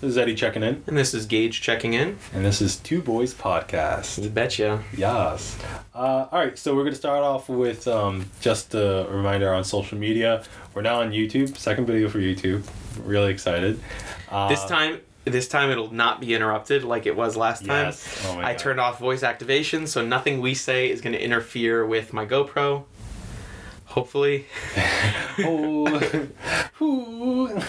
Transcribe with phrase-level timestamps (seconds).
[0.00, 2.18] This is Eddie checking in, And this is Gage checking in.
[2.32, 4.22] and this is Two Boys Podcast.
[4.22, 4.84] You betcha.
[4.96, 5.58] Yes.
[5.92, 9.64] Uh, all right, so we're going to start off with um, just a reminder on
[9.64, 10.44] social media.
[10.72, 12.62] We're now on YouTube, second video for YouTube.
[13.02, 13.80] Really excited.
[14.30, 17.86] Uh, This time, this time it'll not be interrupted like it was last time.
[17.86, 18.24] Yes.
[18.28, 18.58] Oh I God.
[18.58, 22.84] turned off voice activation, so nothing we say is going to interfere with my GoPro.
[23.86, 24.46] Hopefully.
[25.40, 26.28] oh.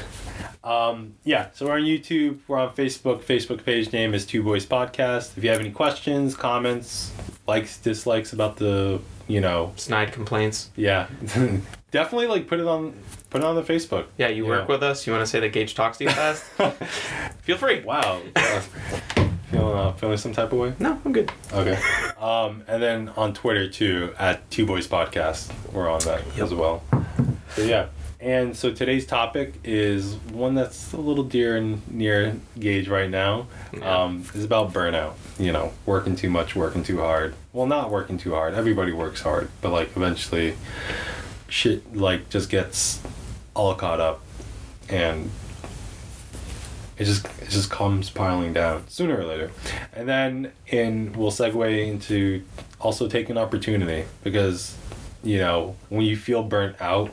[0.63, 2.39] Um, yeah, so we're on YouTube.
[2.47, 3.21] We're on Facebook.
[3.21, 5.37] Facebook page name is Two Boys Podcast.
[5.37, 7.11] If you have any questions, comments,
[7.47, 10.69] likes, dislikes about the, you know, Snide complaints.
[10.75, 11.07] yeah,
[11.91, 12.93] definitely like put it on,
[13.29, 14.05] put it on the Facebook.
[14.17, 15.07] Yeah, you work with us.
[15.07, 16.43] You want to say that Gage talks to you fast?
[17.43, 17.81] Feel free.
[17.81, 18.21] Wow.
[18.35, 18.61] Yeah.
[19.49, 20.73] feeling uh, feeling some type of way.
[20.79, 21.31] No, I'm good.
[21.53, 21.79] Okay.
[22.19, 25.51] Um, and then on Twitter too at Two Boys Podcast.
[25.71, 26.39] We're on that Yep.
[26.45, 26.83] as well.
[27.55, 27.87] So yeah.
[28.21, 33.47] And so today's topic is one that's a little dear and near Gage right now.
[33.71, 34.03] Yeah.
[34.03, 35.13] Um, is about burnout.
[35.37, 37.33] You know, working too much, working too hard.
[37.53, 38.55] Well, not working too hard.
[38.55, 40.55] Everybody works hard, but like eventually,
[41.47, 43.01] shit like just gets
[43.53, 44.21] all caught up,
[44.89, 45.31] and
[46.97, 49.49] it just it just comes piling down sooner or later
[49.93, 52.43] and then in we'll segue into
[52.79, 54.75] also taking opportunity because
[55.23, 57.09] you know when you feel burnt out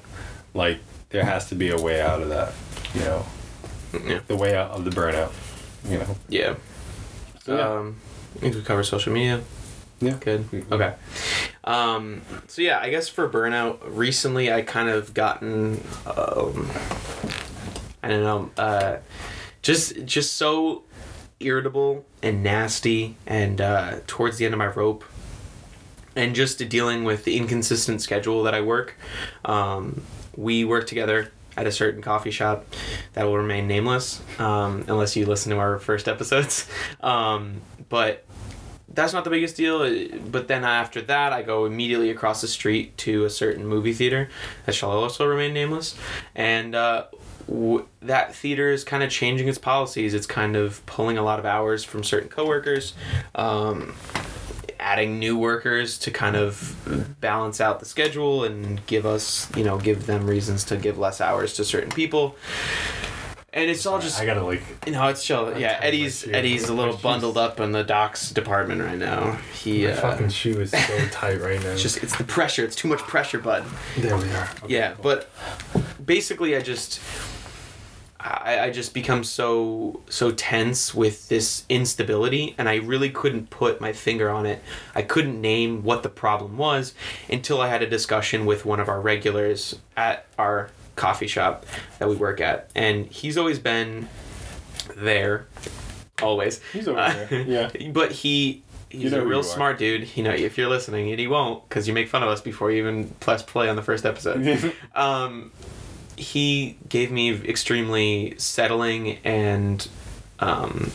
[0.52, 0.78] like
[1.10, 2.52] there has to be a way out of that
[2.94, 3.24] you know
[4.06, 4.20] Yeah.
[4.26, 5.32] the way out of the burnout
[5.88, 6.54] you know Yeah.
[7.42, 7.96] so yeah Um,
[8.36, 9.40] I think we cover social media.
[10.00, 10.44] yeah Good.
[10.70, 10.94] Okay.
[11.64, 16.70] Um, so yeah, I guess for burnout, recently I kind of gotten, um,
[18.02, 18.98] I don't know, uh,
[19.62, 20.82] just just so
[21.40, 25.02] irritable and nasty, and uh, towards the end of my rope,
[26.14, 28.94] and just dealing with the inconsistent schedule that I work.
[29.44, 30.02] Um,
[30.36, 32.66] we work together at a certain coffee shop
[33.14, 36.68] that will remain nameless um, unless you listen to our first episodes.
[37.00, 38.24] Um, but
[38.88, 40.08] that's not the biggest deal.
[40.30, 44.28] But then after that, I go immediately across the street to a certain movie theater
[44.64, 45.96] that shall also remain nameless,
[46.34, 47.04] and uh,
[47.46, 50.14] w- that theater is kind of changing its policies.
[50.14, 52.94] It's kind of pulling a lot of hours from certain coworkers.
[53.34, 53.94] Um,
[54.80, 59.78] adding new workers to kind of balance out the schedule and give us you know
[59.78, 62.36] give them reasons to give less hours to certain people
[63.52, 65.58] and it's all just i gotta like no, it's chill.
[65.58, 66.26] Yeah, Eddie's.
[66.28, 69.32] Eddie's a little bundled up in the docs department right now.
[69.60, 70.78] He my uh, fucking shoe is so
[71.10, 72.64] tight right now it's just it's the pressure.
[72.64, 73.64] It's too much pressure, bud.
[73.98, 75.02] there we are Okay, Yeah, cool.
[75.02, 75.30] but
[76.04, 77.00] basically, I just
[78.26, 83.80] I, I just become so so tense with this instability, and I really couldn't put
[83.80, 84.62] my finger on it.
[84.94, 86.94] I couldn't name what the problem was
[87.30, 91.66] until I had a discussion with one of our regulars at our coffee shop
[91.98, 94.08] that we work at, and he's always been
[94.96, 95.46] there,
[96.22, 96.60] always.
[96.72, 100.16] he's over Uh, there yeah But he he's You know a real smart dude.
[100.16, 102.70] You know, if you're listening, and he won't, because you make fun of us before
[102.70, 104.72] you even press play on the first episode.
[104.94, 105.52] um,
[106.16, 109.86] he gave me extremely settling and
[110.38, 110.90] um,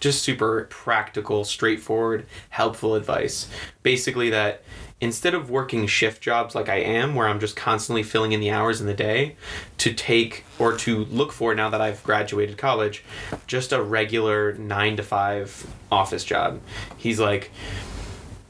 [0.00, 3.48] just super practical, straightforward, helpful advice.
[3.82, 4.62] Basically, that
[5.00, 8.50] instead of working shift jobs like I am, where I'm just constantly filling in the
[8.50, 9.36] hours in the day,
[9.78, 13.04] to take or to look for now that I've graduated college,
[13.46, 16.60] just a regular nine to five office job.
[16.96, 17.50] He's like,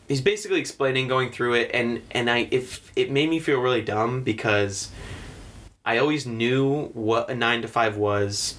[0.09, 3.83] he's basically explaining going through it and and I if it made me feel really
[3.83, 4.91] dumb because
[5.85, 8.57] I always knew what a 9 to 5 was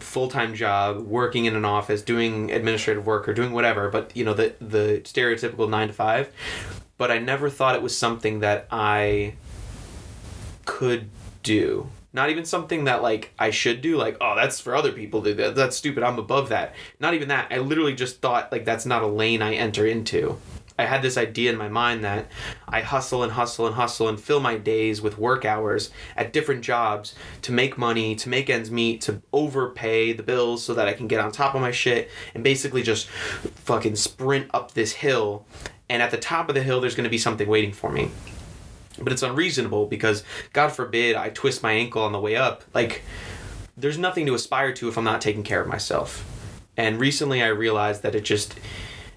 [0.00, 4.32] full-time job working in an office doing administrative work or doing whatever but you know
[4.32, 6.32] the the stereotypical 9 to 5
[6.96, 9.34] but I never thought it was something that I
[10.64, 11.10] could
[11.42, 11.88] do.
[12.12, 15.30] Not even something that like I should do like oh that's for other people to
[15.30, 15.56] do that.
[15.56, 16.04] That's stupid.
[16.04, 16.74] I'm above that.
[17.00, 17.48] Not even that.
[17.50, 20.38] I literally just thought like that's not a lane I enter into
[20.76, 22.26] I had this idea in my mind that
[22.66, 26.62] I hustle and hustle and hustle and fill my days with work hours at different
[26.62, 30.92] jobs to make money, to make ends meet, to overpay the bills so that I
[30.92, 35.46] can get on top of my shit and basically just fucking sprint up this hill.
[35.88, 38.10] And at the top of the hill, there's going to be something waiting for me.
[39.00, 42.64] But it's unreasonable because, God forbid, I twist my ankle on the way up.
[42.72, 43.02] Like,
[43.76, 46.24] there's nothing to aspire to if I'm not taking care of myself.
[46.76, 48.58] And recently I realized that it just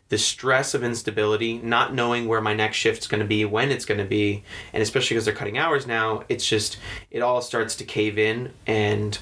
[0.10, 3.86] the stress of instability, not knowing where my next shift's going to be, when it's
[3.86, 4.44] going to be,
[4.74, 6.78] and especially because they're cutting hours now, it's just
[7.12, 9.20] it all starts to cave in and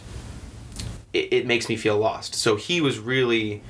[1.13, 2.35] it, it makes me feel lost.
[2.35, 3.63] So he was really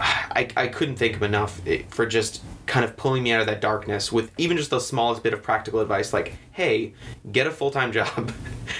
[0.00, 3.48] I, I couldn't thank him enough eh, for just kind of pulling me out of
[3.48, 6.94] that darkness with even just the smallest bit of practical advice like hey
[7.32, 8.32] get a full-time job.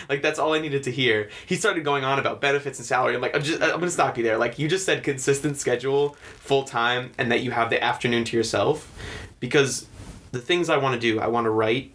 [0.08, 1.28] Like that's all i needed to hear.
[1.44, 3.16] He started going on about benefits and salary.
[3.16, 4.38] I'm like i'm just i'm gonna stop you there.
[4.38, 8.96] Like you just said consistent schedule full-time and that you have the afternoon to yourself.
[9.40, 9.88] Because
[10.30, 11.92] the things i want to do i want to write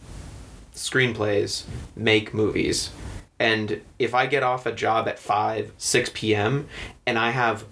[0.74, 1.63] screenplays
[1.95, 2.92] make movies.
[3.39, 6.68] And if i get off a job at 5 6 p.m
[7.07, 7.63] and i have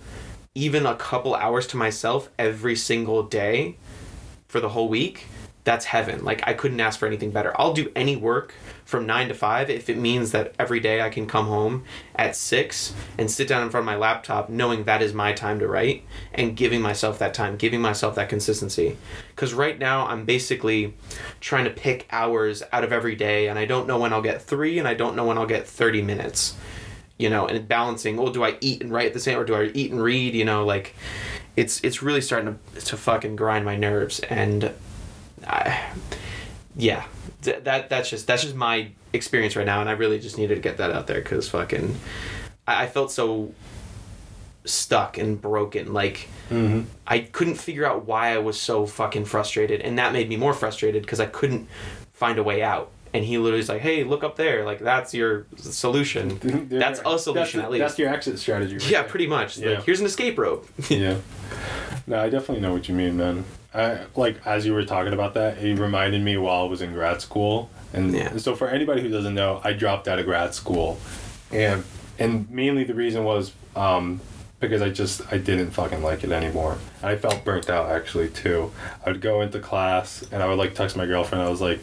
[0.55, 3.75] even a couple hours to myself every single day
[4.53, 5.25] for the whole week,
[5.63, 6.23] that's heaven.
[6.23, 7.59] Like I couldn't ask for anything better.
[7.59, 8.53] I'll do any work
[8.85, 12.35] from 9 to 5 if it means that every day I can come home at
[12.35, 15.67] 6 and sit down in front of my laptop knowing that is my time to
[15.67, 16.05] write
[16.35, 18.95] and giving myself that time, giving myself that consistency.
[19.35, 20.94] Cuz right now I'm basically
[21.39, 24.44] trying to pick hours out of every day and I don't know when I'll get
[24.44, 26.56] 3 and I don't know when I'll get 30 minutes
[27.17, 28.17] you know, and balancing.
[28.17, 30.33] Well, do I eat and write the same, or do I eat and read?
[30.33, 30.95] You know, like
[31.55, 34.71] it's it's really starting to to fucking grind my nerves, and
[35.45, 35.79] I,
[36.75, 37.05] yeah,
[37.41, 40.55] th- that that's just that's just my experience right now, and I really just needed
[40.55, 41.95] to get that out there because fucking,
[42.67, 43.53] I, I felt so
[44.65, 46.29] stuck and broken, like.
[46.50, 46.81] Mm-hmm.
[47.07, 50.53] I couldn't figure out why I was so fucking frustrated, and that made me more
[50.53, 51.67] frustrated because I couldn't
[52.11, 54.65] find a way out and he literally is like, "Hey, look up there.
[54.65, 56.39] Like that's your solution.
[56.69, 57.80] that's a solution that's, at least.
[57.81, 58.75] That's your exit strategy.
[58.77, 59.10] Right yeah, there.
[59.10, 59.57] pretty much.
[59.57, 59.71] Yeah.
[59.75, 60.68] Like here's an escape rope.
[60.89, 61.18] yeah.
[62.07, 63.45] No, I definitely know what you mean, man.
[63.74, 66.94] I, like as you were talking about that, it reminded me while I was in
[66.94, 68.38] grad school, and Yeah.
[68.38, 71.00] so for anybody who doesn't know, I dropped out of grad school,
[71.51, 71.83] and
[72.19, 74.21] and mainly the reason was um,
[74.59, 76.77] because I just I didn't fucking like it anymore.
[77.01, 78.71] I felt burnt out actually too.
[79.06, 81.44] I would go into class and I would like text my girlfriend.
[81.44, 81.80] I was like,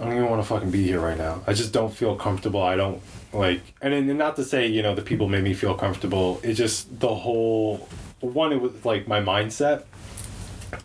[0.00, 1.42] I don't even want to fucking be here right now.
[1.46, 2.62] I just don't feel comfortable.
[2.62, 3.02] I don't
[3.34, 6.40] like, and then not to say you know the people made me feel comfortable.
[6.42, 7.86] It's just the whole
[8.20, 8.52] one.
[8.52, 9.84] It was like my mindset,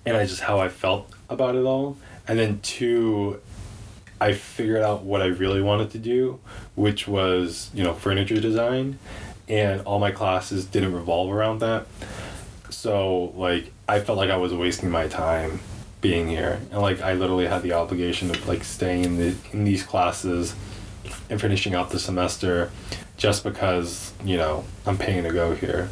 [0.06, 1.98] and I just how I felt about it all.
[2.28, 3.40] And then two,
[4.20, 6.42] I figured out what I really wanted to do,
[6.76, 9.00] which was you know furniture design,
[9.48, 11.88] and all my classes didn't revolve around that.
[12.70, 15.62] So like I felt like I was wasting my time
[16.06, 16.60] being here.
[16.70, 20.56] And like I literally had the obligation of like staying in the in these classes
[21.32, 22.70] and finishing out the semester
[23.18, 25.90] just because you know I'm paying to go here.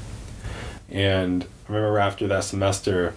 [0.88, 3.15] And I remember after that semester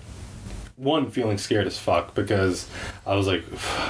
[0.76, 2.66] one feeling scared as fuck because
[3.04, 3.44] I was like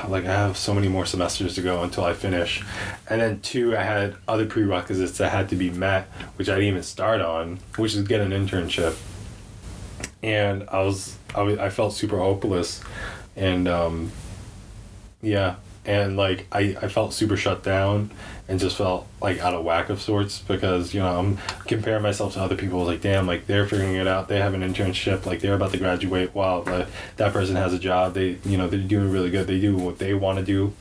[0.09, 2.65] like I have so many more semesters to go until I finish.
[3.09, 6.71] And then two I had other prerequisites that had to be met which I didn't
[6.71, 8.97] even start on which is get an internship.
[10.25, 12.81] And I was I, I felt super hopeless.
[13.37, 14.13] And um
[15.23, 15.57] yeah.
[15.85, 18.11] And like I, I felt super shut down
[18.49, 22.35] and just felt like out of whack of sorts because you know I'm comparing myself
[22.35, 22.85] to other people.
[22.85, 24.29] Like damn like they're figuring it out.
[24.29, 25.27] They have an internship.
[25.27, 26.35] Like they're about to graduate.
[26.35, 28.15] Wow like, that person has a job.
[28.15, 29.47] They you know they're doing really good.
[29.47, 30.73] They do what they want to do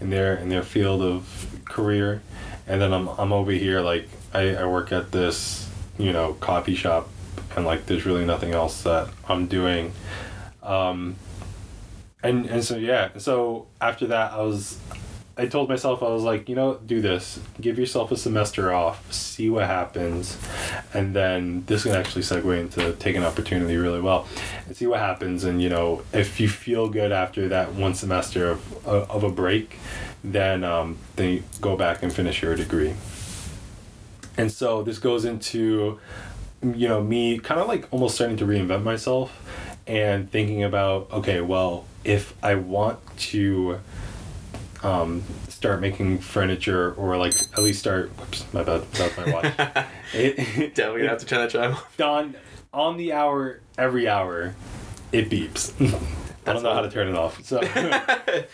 [0.00, 2.22] in their in their field of career.
[2.66, 6.74] And then I'm, I'm over here like I, I work at this you know coffee
[6.74, 7.08] shop
[7.56, 9.92] and like there's really nothing else that I'm doing.
[10.62, 11.16] Um
[12.22, 14.78] and and so yeah so after that I was
[15.36, 17.38] I told myself I was like you know do this.
[17.60, 20.38] Give yourself a semester off see what happens
[20.94, 24.26] and then this can actually segue into take an opportunity really well
[24.66, 28.48] and see what happens and you know if you feel good after that one semester
[28.50, 29.76] of, of a break
[30.24, 32.94] then um, then go back and finish your degree.
[34.36, 36.00] And so this goes into
[36.72, 39.32] you know me kind of like almost starting to reinvent myself
[39.86, 43.78] and thinking about okay well if i want to
[44.82, 49.44] um, start making furniture or like at least start whoops my bad that's my watch
[50.14, 52.00] it, Definitely gonna have to turn that chime off.
[52.00, 52.34] on
[52.72, 54.54] on the hour every hour
[55.12, 55.72] it beeps
[56.46, 57.60] i don't know how to turn it off so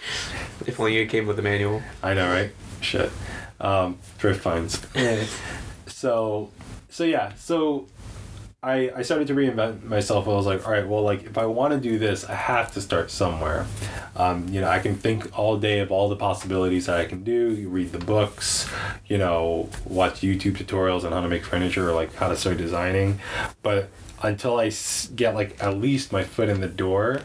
[0.67, 1.83] If only you came with a manual.
[2.03, 2.53] I know, right?
[2.81, 3.11] Shit.
[3.61, 4.87] Um, thrift finds.
[5.87, 6.51] so,
[6.91, 7.87] so yeah, so
[8.63, 10.29] I I started to reinvent myself.
[10.29, 12.73] I was like, all right, well, like if I want to do this, I have
[12.75, 13.67] to start somewhere.
[14.15, 17.25] Um, you know, I can think all day of all the possibilities that I can
[17.25, 17.55] do.
[17.55, 18.69] You read the books,
[19.07, 22.59] you know, watch YouTube tutorials on how to make furniture or like how to start
[22.59, 23.19] designing,
[23.63, 23.89] but
[24.23, 24.71] until I
[25.15, 27.23] get like at least my foot in the door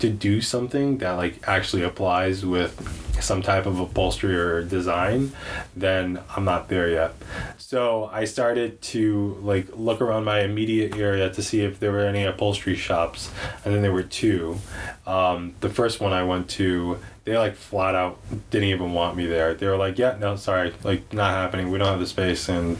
[0.00, 2.74] to do something that like actually applies with
[3.20, 5.32] some type of upholstery or design
[5.74, 7.14] then i'm not there yet.
[7.56, 12.04] So i started to like look around my immediate area to see if there were
[12.04, 13.30] any upholstery shops
[13.64, 14.58] and then there were two.
[15.06, 18.18] Um, the first one i went to they like flat out
[18.50, 19.54] didn't even want me there.
[19.54, 21.70] They were like yeah no sorry like not happening.
[21.70, 22.76] We don't have the space and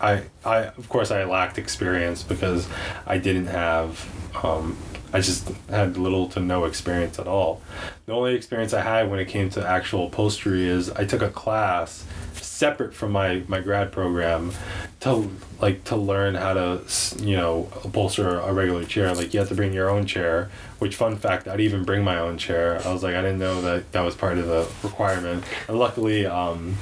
[0.00, 2.68] I, I of course I lacked experience because
[3.06, 4.06] I didn't have
[4.42, 4.76] um,
[5.16, 7.62] I just had little to no experience at all.
[8.04, 11.30] The only experience I had when it came to actual upholstery is I took a
[11.30, 12.04] class
[12.34, 14.52] separate from my my grad program
[15.00, 16.82] to like to learn how to
[17.18, 19.14] you know upholster a regular chair.
[19.14, 22.18] Like you have to bring your own chair which fun fact i'd even bring my
[22.18, 22.86] own chair.
[22.86, 25.44] I was like i didn't know that that was part of the requirement.
[25.66, 26.76] And luckily um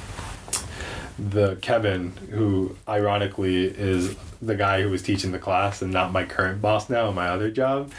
[1.17, 6.23] the kevin who ironically is the guy who was teaching the class and not my
[6.23, 7.91] current boss now in my other job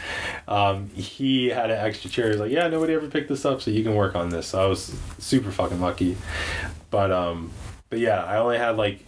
[0.47, 3.71] um, he had an extra chair he's like yeah nobody ever picked this up so
[3.71, 6.17] you can work on this so i was super fucking lucky
[6.89, 7.51] but um
[7.89, 8.99] but yeah, I only had like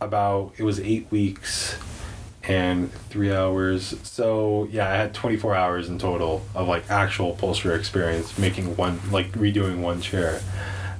[0.00, 1.78] about it was eight weeks
[2.42, 3.94] and three hours.
[4.02, 8.76] So yeah, I had twenty four hours in total of like actual upholstery experience making
[8.76, 10.40] one like redoing one chair.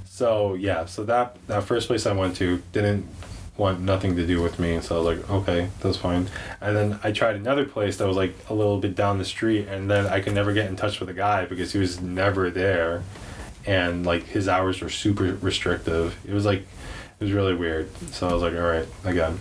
[0.06, 3.06] So yeah, so that that first place I went to didn't
[3.56, 4.80] want nothing to do with me.
[4.80, 6.28] So I was like, okay, that's fine.
[6.60, 9.68] And then I tried another place that was like a little bit down the street,
[9.68, 12.50] and then I could never get in touch with the guy because he was never
[12.50, 13.02] there,
[13.64, 16.16] and like his hours were super restrictive.
[16.26, 16.60] It was like
[17.18, 17.88] it was really weird.
[18.12, 19.38] So I was like, all right, again.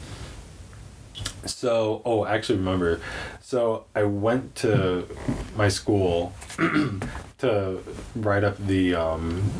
[1.45, 2.99] So, oh, I actually remember.
[3.41, 5.07] So I went to
[5.55, 6.33] my school
[7.37, 7.83] to
[8.15, 9.51] write up the um,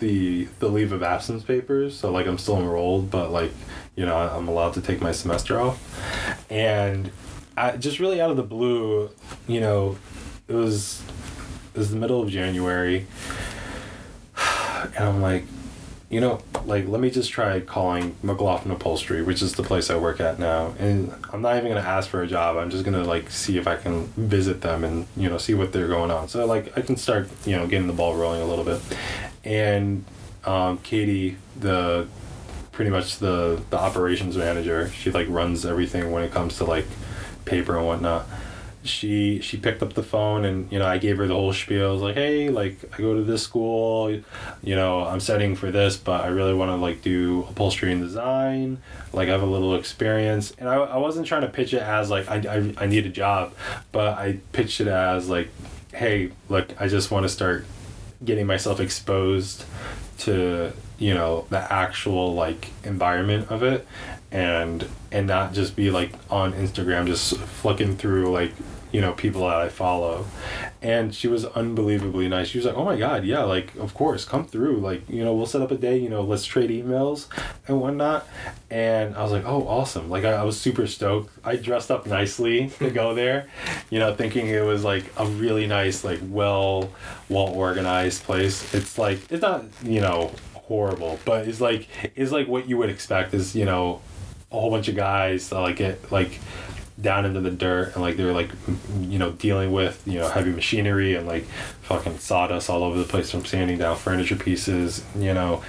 [0.00, 1.96] the the leave of absence papers.
[1.96, 3.52] So like I'm still enrolled, but like
[3.94, 7.10] you know I'm allowed to take my semester off, and
[7.56, 9.10] I, just really out of the blue,
[9.46, 9.96] you know,
[10.48, 11.02] it was
[11.74, 13.06] it was the middle of January,
[14.36, 15.44] and I'm like,
[16.08, 19.96] you know, like let me just try calling McLaughlin Upholstery, which is the place I
[19.96, 22.56] work at now, and I'm not even gonna ask for a job.
[22.56, 25.72] I'm just gonna like see if I can visit them and you know see what
[25.72, 26.28] they're going on.
[26.28, 28.80] So like I can start you know getting the ball rolling a little bit,
[29.44, 30.04] and
[30.44, 32.06] um, Katie, the
[32.72, 36.86] pretty much the the operations manager, she like runs everything when it comes to like
[37.44, 38.26] paper and whatnot
[38.82, 41.88] she she picked up the phone and you know I gave her the whole spiel.
[41.88, 45.70] I was like, hey, like I go to this school, you know I'm studying for
[45.70, 48.78] this, but I really want to like do upholstery and design.
[49.12, 52.10] Like I have a little experience, and I, I wasn't trying to pitch it as
[52.10, 53.52] like I, I I need a job,
[53.92, 55.48] but I pitched it as like,
[55.92, 57.66] hey, look, I just want to start
[58.24, 59.64] getting myself exposed
[60.18, 63.86] to you know the actual like environment of it
[64.30, 68.52] and and not just be like on Instagram just flicking through like
[68.92, 70.26] you know people that I follow.
[70.82, 72.48] And she was unbelievably nice.
[72.48, 75.34] She was like oh my god yeah like of course come through like you know
[75.34, 77.26] we'll set up a day you know let's trade emails
[77.68, 78.26] and whatnot.
[78.70, 80.08] And I was like oh awesome.
[80.08, 81.32] Like I, I was super stoked.
[81.44, 83.48] I dressed up nicely to go there
[83.90, 86.90] you know thinking it was like a really nice like well
[87.28, 88.72] well organized place.
[88.74, 92.88] It's like it's not you know horrible but it's like it's like what you would
[92.88, 94.00] expect is you know
[94.52, 96.38] a whole bunch of guys that like get like
[97.00, 98.50] down into the dirt and like they were like
[99.00, 101.44] you know dealing with you know heavy machinery and like
[101.82, 105.62] fucking sawdust all over the place from sanding down furniture pieces you know.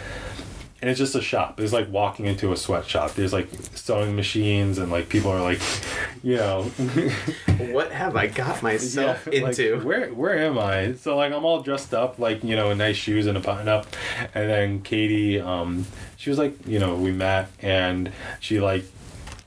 [0.82, 1.60] And it's just a shop.
[1.60, 3.14] It's like walking into a sweatshop.
[3.14, 5.62] There's like sewing machines and like people are like
[6.24, 6.64] you know.
[7.60, 9.76] What have i got myself yeah, into?
[9.76, 10.94] like, where where am i?
[10.94, 13.68] So like i'm all dressed up like you know in nice shoes and a button
[13.68, 13.86] up.
[14.34, 15.86] And then katie um
[16.18, 18.86] she was like you know we met and she like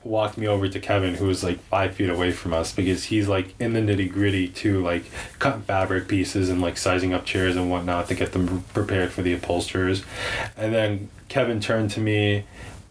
[0.05, 3.27] walked me over to Kevin, who was like five feet away from us, because he's
[3.27, 5.05] like in the nitty gritty too, like
[5.39, 9.21] cutting fabric pieces and like sizing up chairs and whatnot to get them prepared for
[9.21, 10.03] the upholsterers.
[10.55, 12.45] And then Kevin turned to me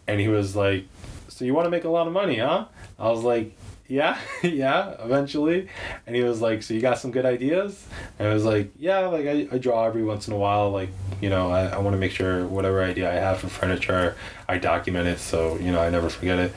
[0.07, 0.85] and he was like,
[1.29, 2.65] So you want to make a lot of money, huh?
[2.99, 3.55] I was like,
[3.87, 5.67] yeah, yeah, eventually.
[6.07, 7.85] And he was like, so you got some good ideas?
[8.17, 10.71] And I was like, yeah, like I, I draw every once in a while.
[10.71, 10.89] Like,
[11.21, 14.15] you know, I, I want to make sure whatever idea I have for furniture,
[14.47, 16.53] I document it so, you know, I never forget it.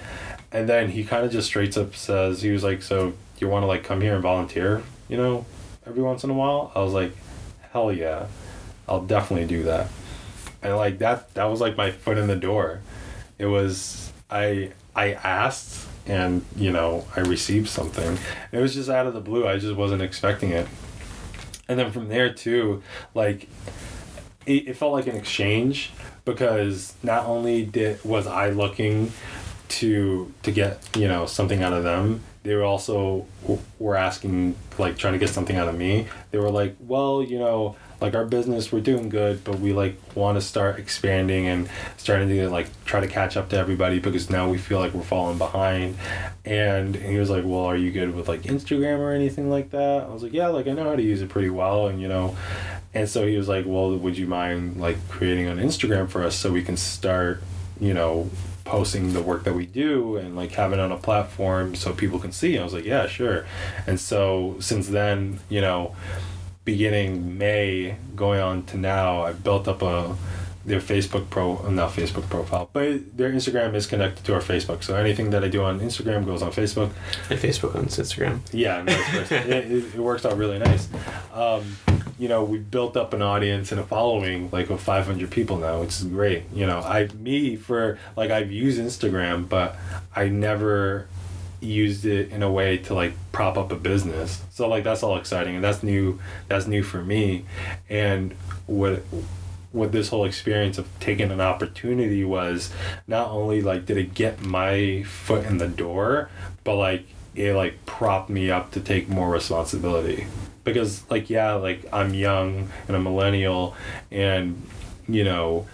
[0.51, 3.63] And then he kind of just straight up says, he was like, so you want
[3.63, 5.45] to like come here and volunteer, you know,
[5.87, 6.73] every once in a while?
[6.75, 7.13] I was like,
[7.73, 8.27] hell yeah,
[8.89, 9.89] I'll definitely do that.
[10.63, 12.81] And like that, that was like my foot in the door.
[13.39, 18.19] It was, I, I asked and you know I received something.
[18.51, 19.47] It was just out of the blue.
[19.47, 20.67] I just wasn't expecting it.
[21.69, 22.83] And then from there too,
[23.15, 23.49] like
[24.47, 25.91] it, it felt like an exchange
[26.25, 29.13] because not only did was I looking
[29.69, 32.23] to to get you know something out of them.
[32.43, 33.27] They were also
[33.79, 36.07] were asking like trying to get something out of me.
[36.31, 39.99] They were like well you know like our business we're doing good but we like
[40.15, 44.31] want to start expanding and starting to like try to catch up to everybody because
[44.31, 45.97] now we feel like we're falling behind.
[46.45, 50.05] And he was like well are you good with like instagram or anything like that?
[50.05, 52.09] I was like yeah like i know how to use it pretty well and you
[52.09, 52.37] know.
[52.95, 56.37] And so he was like well would you mind like creating an instagram for us
[56.37, 57.43] so we can start
[57.81, 58.31] you know
[58.69, 62.31] posting the work that we do and like having on a platform so people can
[62.31, 62.59] see.
[62.59, 63.47] I was like, yeah, sure.
[63.87, 65.97] And so since then, you know,
[66.67, 70.15] beginning May going on to now, I've built up a
[70.65, 74.83] their Facebook pro not Facebook profile, but their Instagram is connected to our Facebook.
[74.83, 76.91] So anything that I do on Instagram goes on Facebook.
[77.31, 78.41] And Facebook owns Instagram.
[78.53, 79.37] Yeah, and vice versa.
[79.49, 80.89] it, it, it works out really nice.
[81.33, 81.77] Um,
[82.19, 85.81] you know, we built up an audience and a following like of 500 people now,
[85.81, 86.45] which is great.
[86.53, 89.77] You know, I me for like I've used Instagram, but
[90.15, 91.07] I never
[91.61, 94.43] used it in a way to like prop up a business.
[94.51, 97.45] So like that's all exciting and that's new that's new for me.
[97.89, 98.33] And
[98.67, 99.03] what
[99.73, 102.73] with this whole experience of taking an opportunity was
[103.07, 106.31] not only like did it get my foot in the door,
[106.65, 110.27] but like it like propped me up to take more responsibility.
[110.65, 113.77] Because like yeah, like I'm young and a millennial
[114.11, 114.63] and
[115.07, 115.67] you know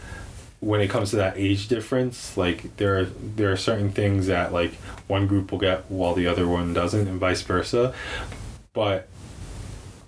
[0.60, 4.52] when it comes to that age difference, like there are there are certain things that
[4.52, 4.74] like
[5.06, 7.94] one group will get while the other one doesn't and vice versa.
[8.72, 9.08] But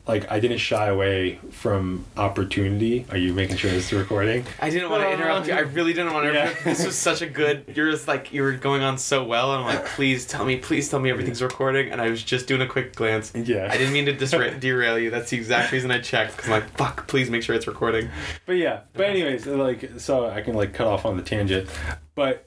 [0.07, 3.07] like I didn't shy away from opportunity.
[3.11, 4.45] Are you making sure this is recording?
[4.61, 5.55] I didn't want to interrupt you.
[5.55, 6.43] I really didn't want to Yeah.
[6.43, 6.65] interrupt.
[6.65, 7.65] This was such a good.
[7.75, 10.57] You're just like you were going on so well, and I'm like, please tell me,
[10.59, 11.91] please tell me everything's recording.
[11.91, 13.33] And I was just doing a quick glance.
[13.35, 13.69] Yeah.
[13.71, 15.11] I didn't mean to disra- derail you.
[15.11, 16.37] That's the exact reason I checked.
[16.37, 18.09] Cause I'm like, fuck, please make sure it's recording.
[18.47, 18.81] But yeah.
[18.93, 21.69] But anyways, like so I can like cut off on the tangent.
[22.15, 22.46] But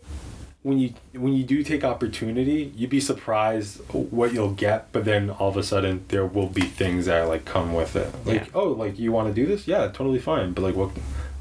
[0.64, 4.92] when you when you do take opportunity, you'd be surprised what you'll get.
[4.92, 8.14] But then all of a sudden there will be things that like come with it.
[8.26, 8.48] Like Yeah.
[8.54, 9.68] oh, like you want to do this?
[9.68, 10.52] Yeah, totally fine.
[10.54, 10.92] But like what,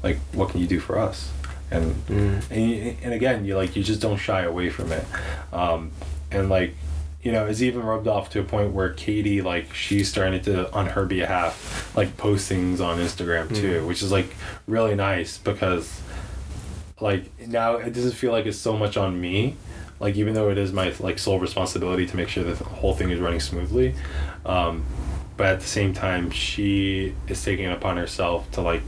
[0.03, 1.31] like what can you do for us?
[1.71, 2.41] And Mm.
[2.49, 5.05] and, and again you like you just don't shy away from it
[5.53, 5.91] um,
[6.31, 6.73] and like
[7.21, 10.71] you know it's even rubbed off to a point where katie like she's starting to
[10.73, 14.33] on her behalf like postings on instagram too which is like
[14.65, 16.01] really nice because
[17.01, 19.55] like now it doesn't feel like it's so much on me.
[19.99, 22.93] Like even though it is my like sole responsibility to make sure that the whole
[22.95, 23.95] thing is running smoothly
[24.45, 24.85] um,
[25.35, 28.81] but at the same time she is taking it upon herself to like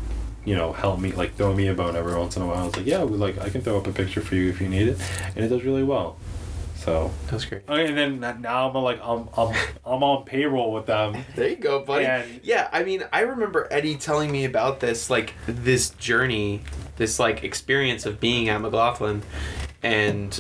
[0.46, 2.68] you know help me like throw me a bone every once in a while.
[2.68, 4.70] It's like yeah we like i can throw up a picture for you if you
[4.70, 4.98] need it.
[5.36, 6.18] And it does really well.
[6.76, 7.12] So.
[7.30, 7.62] That's great.
[7.70, 9.54] okay, and then now i'm like i'm i'm,
[9.86, 11.16] I'm on payroll with them.
[11.36, 12.06] There you go, buddy.
[12.06, 16.62] And- yeah, I mean, I remember Eddie telling me about this, like this journey,
[17.02, 19.24] this like experience of being at McLaughlin,
[19.84, 20.34] and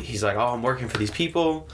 [0.00, 1.68] he's like, "Oh, I'm working for these people.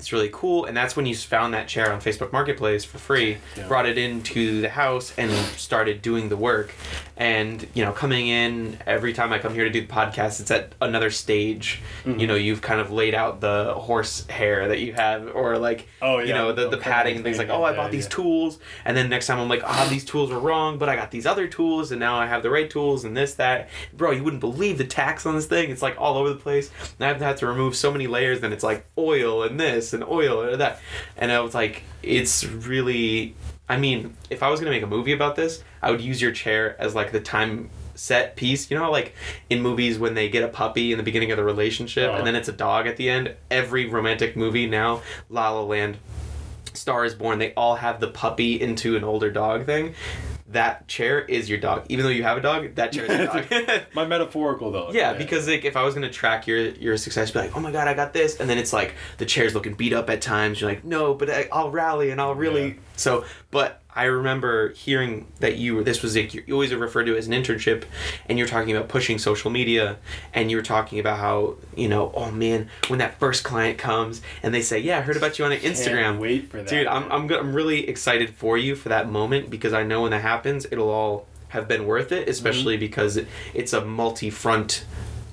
[0.00, 3.38] It's really cool." And that's when you found that chair on Facebook Marketplace for free,
[3.56, 3.68] Yeah.
[3.68, 6.74] brought it into the house, and started doing the work.
[7.16, 10.50] And you know, coming in every time I come here to do the podcast, it's
[10.50, 11.80] at another stage.
[12.04, 12.18] Mm-hmm.
[12.18, 15.86] You know, you've kind of laid out the horse hair that you have, or like,
[16.02, 17.90] Oh, you know, the, the okay, padding and things like, yeah, oh, I yeah, bought
[17.90, 18.10] these yeah.
[18.10, 21.10] tools, and then next time I'm like, ah, these tools were wrong, but I got
[21.10, 23.68] these other tools, and now I have the right tools, and this, that.
[23.92, 25.70] Bro, you wouldn't believe the tax on this thing.
[25.70, 26.70] It's like all over the place.
[26.98, 30.04] And I've had to remove so many layers, then it's like oil and this and
[30.04, 30.80] oil and that.
[31.16, 33.34] And I was like, it's really.
[33.68, 36.32] I mean, if I was gonna make a movie about this, I would use your
[36.32, 38.70] chair as like the time set piece.
[38.70, 39.14] You know how like
[39.48, 42.18] in movies when they get a puppy in the beginning of the relationship Uh-huh.
[42.18, 43.34] and then it's a dog at the end.
[43.50, 45.98] Every romantic movie now, La La Land,
[46.72, 49.94] Star is Born, they all have the puppy into an older dog thing.
[50.50, 51.86] That chair is your dog.
[51.88, 53.82] Even though you have a dog, that chair is your dog.
[53.94, 57.40] my metaphorical though yeah, because like if I was gonna track your your success, be
[57.40, 59.92] like, oh my god, I got this, and then it's like the chair's looking beat
[59.92, 60.60] up at times.
[60.60, 62.68] You're like, no, but I, I'll rally and I'll really.
[62.68, 62.74] Yeah.
[62.96, 67.14] So, but I remember hearing that you were this was like you always referred to
[67.14, 67.84] it as an internship,
[68.28, 69.96] and you're talking about pushing social media,
[70.32, 74.22] and you were talking about how you know, oh man, when that first client comes
[74.42, 76.02] and they say, yeah, I heard about you on Instagram.
[76.02, 77.10] Can't wait for that Dude, I'm.
[77.10, 80.66] I'm, I'm really excited for you for that moment because I know when that happens,
[80.70, 82.80] it'll all have been worth it, especially Mm-hmm.
[82.80, 84.84] because it, it's a multi-front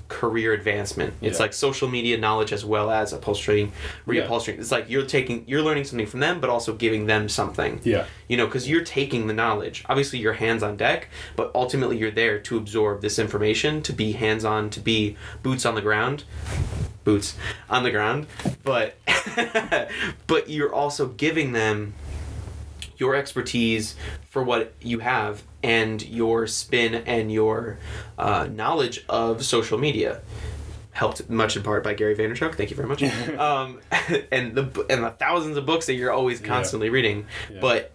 [0.08, 1.12] career advancement.
[1.20, 1.42] It's Yeah.
[1.44, 3.72] like social media knowledge as well as upholstering,
[4.06, 4.26] Yeah.
[4.30, 7.80] It's like you're taking, you're learning something from them, but also giving them something.
[7.84, 9.84] yeah You know, because you're taking the knowledge.
[9.88, 14.12] Obviously, your hands on deck, but ultimately, you're there to absorb this information, to be
[14.12, 16.24] hands on, to be boots on the ground,
[17.04, 17.36] boots
[17.68, 18.26] on the ground.
[18.64, 18.96] But,
[20.26, 21.94] but you're also giving them
[22.96, 23.94] your expertise
[24.28, 27.78] for what you have and your spin and your
[28.16, 30.20] uh, knowledge of social media
[30.92, 32.54] helped much in part by Gary Vaynerchuk.
[32.56, 33.02] Thank you very much.
[33.38, 33.80] um,
[34.32, 37.60] and the and the thousands of books that you're always constantly reading, Yeah.
[37.60, 37.92] but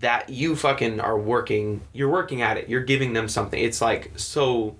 [0.00, 1.80] that you fucking are working.
[1.92, 2.68] You're working at it.
[2.68, 3.62] You're giving them something.
[3.62, 4.76] It's like so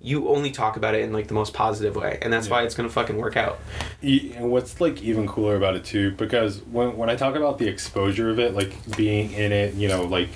[0.00, 2.74] you only talk about it in like the most positive way, and that's why it's
[2.74, 3.58] gonna fucking work out.
[4.02, 7.66] And what's like even cooler about it too, because when when I talk about the
[7.68, 10.28] exposure of it, like being in it, you know, like,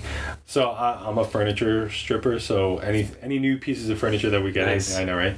[0.46, 4.50] so I, I'm a furniture stripper, so any any new pieces of furniture that we
[4.52, 4.96] get, Nice.
[4.96, 5.36] I know, right?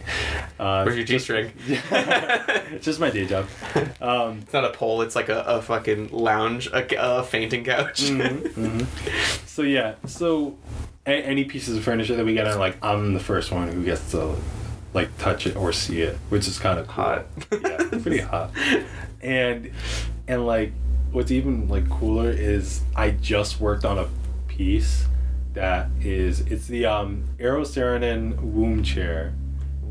[0.59, 1.53] Uh, Where's your G-string?
[1.69, 3.47] it's just my day job.
[4.01, 8.03] Um, It's not a pole; it's like a, a fucking lounge, a, a fainting couch.
[8.05, 8.87] mhm, mhm.
[9.47, 10.57] So yeah, so
[11.07, 13.85] a- any pieces of furniture that we get, I'm like, I'm the first one who
[13.85, 14.35] gets to
[14.95, 17.05] like touch it or see it, which is kind of cool.
[17.05, 17.27] Hot.
[17.51, 18.51] yeah, pretty hot.
[19.23, 19.71] And
[20.29, 20.73] and like
[21.13, 24.09] what's even like cooler is I just worked on a
[24.49, 25.07] piece
[25.55, 29.33] that is it's the um Eero Saarinen womb chair.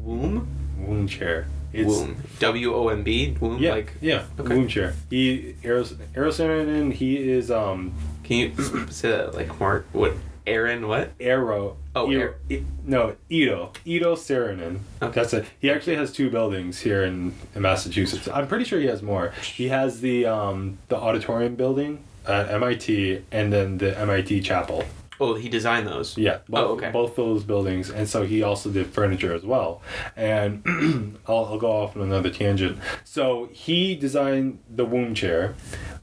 [0.03, 0.47] Womb,
[0.79, 1.47] Womb chair.
[1.73, 3.57] It's womb, W O M B, womb.
[3.59, 4.55] yeah, Like, yeah, Okay.
[4.55, 4.93] womb chair.
[5.09, 7.93] He Aeros he is um
[8.23, 10.13] can you say that like Mark What?
[10.47, 10.87] Aaron?
[10.87, 11.11] What?
[11.19, 11.77] Arrow.
[11.95, 13.71] Oh, Iro- Ar- I- no, Ito.
[13.85, 14.79] Ito Saarinen.
[15.01, 15.11] Okay.
[15.13, 15.45] That's it.
[15.59, 18.27] He actually has two buildings here in, in Massachusetts.
[18.27, 19.33] I'm pretty sure he has more.
[19.43, 24.83] He has the um, the auditorium building at MIT and then the MIT chapel.
[25.19, 26.17] Oh, he designed those.
[26.17, 26.89] Yeah, both, Oh, okay.
[26.89, 29.83] both those buildings, and so he also did furniture as well.
[30.15, 30.63] And
[31.27, 32.79] I'll, I'll go off on another tangent.
[33.03, 35.53] So he designed the womb chair,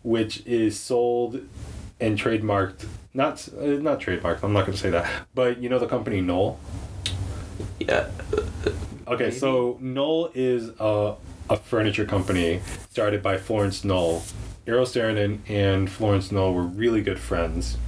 [0.02, 1.40] which is sold
[2.00, 2.86] and trademarked.
[3.14, 4.42] Not uh, not trademarked.
[4.42, 5.10] I'm not going to say that.
[5.34, 6.58] But you know the company Knoll.
[7.80, 8.08] Yeah.
[9.06, 9.36] Okay, Maybe.
[9.38, 11.14] so Knoll is a,
[11.48, 14.22] a furniture company started by Florence Knoll.
[14.66, 17.78] Eero Saarinen and Florence Knoll were really good friends.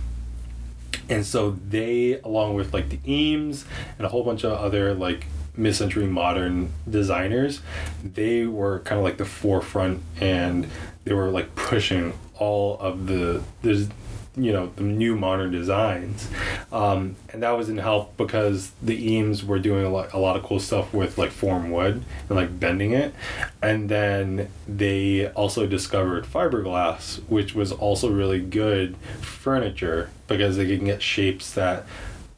[1.10, 3.64] And so they, along with like the Eames
[3.98, 7.60] and a whole bunch of other like mid-century modern designers,
[8.02, 10.68] they were kind of like the forefront and
[11.04, 13.90] they were like pushing all of the the
[14.36, 16.28] you know the new modern designs.
[16.72, 20.36] Um, and that was in help because the Eames were doing a lot, a lot
[20.36, 23.12] of cool stuff with like form wood and like bending it.
[23.60, 30.86] And then they also discovered fiberglass which was also really good furniture because they can
[30.86, 31.84] get shapes that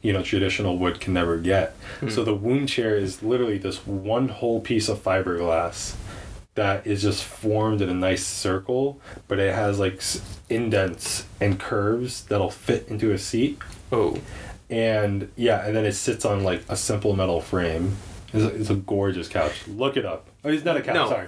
[0.01, 1.75] you know traditional wood can never get.
[2.09, 5.95] So the womb chair is literally this one whole piece of fiberglass
[6.55, 11.59] that is just formed in a nice circle, but it has like s- indents and
[11.59, 13.59] curves that'll fit into a seat.
[13.91, 14.19] Oh.
[14.69, 17.97] And yeah, and then it sits on like a simple metal frame.
[18.33, 19.67] It's a, it's a gorgeous couch.
[19.67, 20.27] Look it up.
[20.43, 20.95] Oh, it's not a couch.
[20.95, 21.09] No.
[21.09, 21.27] Sorry,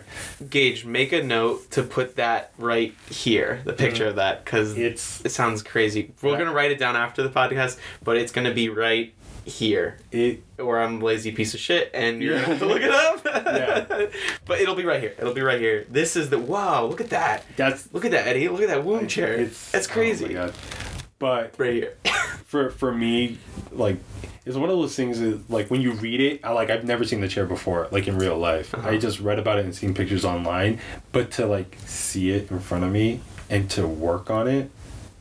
[0.49, 3.77] Gage, make a note to put that right here, the mm-hmm.
[3.77, 6.13] picture of that, because it's it sounds crazy.
[6.21, 6.39] We're Yeah.
[6.39, 9.13] gonna write it down after the podcast, but it's gonna be right
[9.45, 9.97] here.
[10.11, 10.43] it.
[10.57, 12.41] Or I'm a lazy piece of shit, and you're Yeah.
[12.41, 13.21] gonna have to look it up.
[13.25, 14.05] Yeah.
[14.45, 15.13] but it'll be right here.
[15.17, 15.85] It'll be right here.
[15.89, 16.85] This is the wow.
[16.85, 17.43] Look at that.
[17.55, 18.47] That's Look at that, Eddie.
[18.49, 19.33] Look at that womb chair.
[19.33, 20.33] It's That's oh crazy.
[20.33, 20.53] God.
[21.19, 21.93] But right here.
[22.45, 23.37] for for me,
[23.71, 23.97] like
[24.45, 27.03] it's one of those things that like when you read it, I like I've never
[27.03, 28.73] seen the chair before, like in real life.
[28.73, 28.89] Uh-huh.
[28.89, 30.79] I just read about it and seen pictures online,
[31.11, 34.69] but to like see it in front of me and to work on it,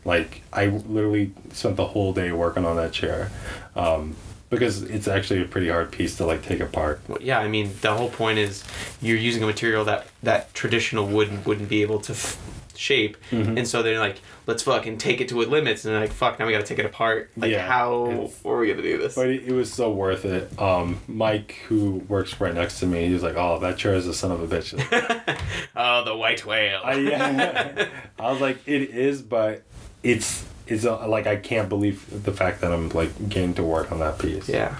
[0.05, 3.31] like I literally spent the whole day working on that chair.
[3.77, 4.17] Um,
[4.51, 7.01] because it's actually a pretty hard piece to like take apart.
[7.09, 8.63] Well, yeah, I mean, the whole point is
[9.03, 12.39] you're using a material that that traditional wood wouldn't be able to f-
[12.77, 13.57] shape, Mhm.
[13.59, 16.39] and so they're like, let's fucking take it to its limits, and they're like, fuck,
[16.39, 17.31] now we gotta take it apart.
[17.37, 19.15] Like, Yeah, how are we gonna do this?
[19.17, 20.57] But it, it was so worth it.
[20.61, 24.07] Um, Mike, who works right next to me, he was like, "Oh, that chair is
[24.07, 24.73] a son of a bitch."
[25.77, 26.81] oh, the white whale.
[26.85, 27.89] I, yeah.
[28.21, 29.63] I was like, it is, but
[30.05, 33.93] it's it's uh, like I can't believe the fact that I'm like getting to work
[33.93, 34.49] on that piece.
[34.49, 34.77] yeah,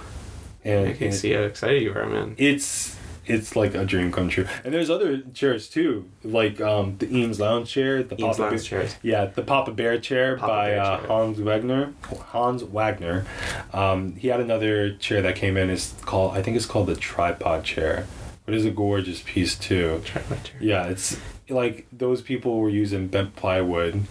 [0.63, 2.35] and, I can and see how excited you are, man.
[2.37, 2.95] it's
[3.27, 4.45] it's like a dream come true.
[4.63, 8.69] And there's other chairs too, like um the Eames lounge chair, the Eames Papa lounge
[8.69, 8.95] Bear- chairs.
[9.01, 11.07] Yeah, the Papa Bear chair Papa by Bear uh, chair.
[11.07, 11.93] Hans Wegner.
[12.27, 13.25] Hans Wegner.
[13.73, 15.69] Um, he had another chair that came in.
[15.71, 18.05] It's called I think it's called the tripod chair.
[18.45, 20.03] But it's a gorgeous piece too.
[20.29, 20.57] My chair.
[20.59, 21.17] Yeah, it's
[21.49, 24.03] like those people were using bent plywood,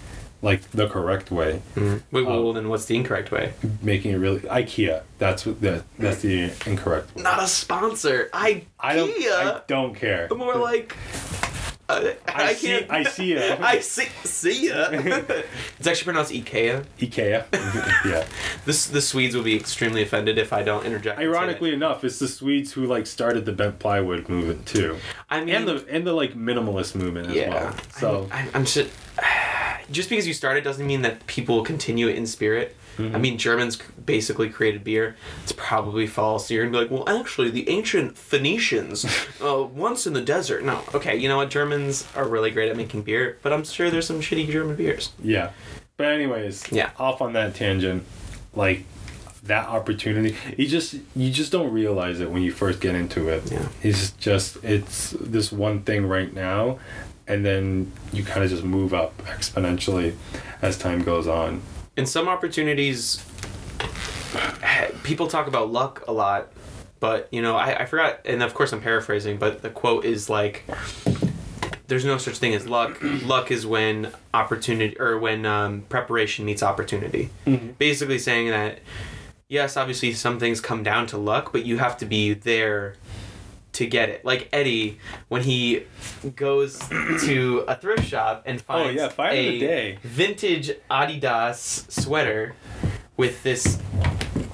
[0.45, 2.03] like the correct way, Mm.
[2.13, 2.53] Wait, well, Oh.
[2.53, 3.55] then what's the incorrect way?
[3.83, 5.01] making it really IKEA.
[5.19, 7.23] That's what the that's the incorrect way.
[7.23, 8.29] Not a sponsor.
[8.33, 9.11] I I don't.
[9.11, 10.29] I don't care.
[10.45, 10.95] more like.
[11.87, 12.89] Uh, I, I see-.
[12.89, 13.57] I see ya.
[13.61, 14.07] I see.
[14.25, 14.89] See ya.
[14.93, 16.85] it's actually pronounced IKEA.
[16.99, 17.45] IKEA.
[18.07, 18.27] yeah.
[18.65, 21.19] This the Swedes will be extremely offended if I don't interject.
[21.19, 24.97] Ironically enough, it's the Swedes who like started the bent plywood movement too.
[25.29, 27.51] I mean, and the and the like minimalist movement as yeah.
[27.51, 27.77] well.
[27.93, 28.91] So I, I'm just
[29.91, 32.77] just because you started doesn't mean that people continue it in spirit.
[32.97, 33.15] Mm-hmm.
[33.15, 35.17] I mean, Germans basically created beer.
[35.43, 36.51] It's probably false.
[36.51, 39.05] You're gonna be like, well, actually, the ancient Phoenicians,
[39.45, 40.65] uh, once in the desert.
[40.65, 41.51] No, okay, you know what?
[41.51, 45.11] Germans are really great at making beer, but I'm sure there's some shitty German beers.
[45.23, 45.51] yeah.
[45.97, 46.91] But anyways, Yeah.
[46.99, 48.05] Off on that tangent,
[48.55, 48.85] like
[49.45, 50.35] that opportunity.
[50.57, 53.51] You just you just don't realize it when you first get into it.
[53.53, 53.69] Yeah.
[53.83, 56.79] It's just it's this one thing right now,
[57.29, 60.15] and then you kind of just move up exponentially
[60.63, 61.63] as time goes on.
[61.97, 63.25] In some opportunities
[65.03, 66.53] people talk about luck a lot
[67.01, 70.29] but you know I, I forgot and of course i'm paraphrasing but the quote is
[70.29, 70.65] like
[71.87, 72.99] there's no such thing as luck.
[73.03, 77.29] Luck is when opportunity or when um, preparation meets opportunity.
[77.79, 78.79] Basically saying that
[79.49, 82.97] yes obviously some things come down to luck but you have to be there
[83.75, 85.85] to get it like eddie when he
[86.37, 86.79] goes
[87.27, 89.99] to a thrift shop and finds Oh, yeah, a the day.
[90.03, 92.55] vintage adidas sweater
[93.17, 93.79] with this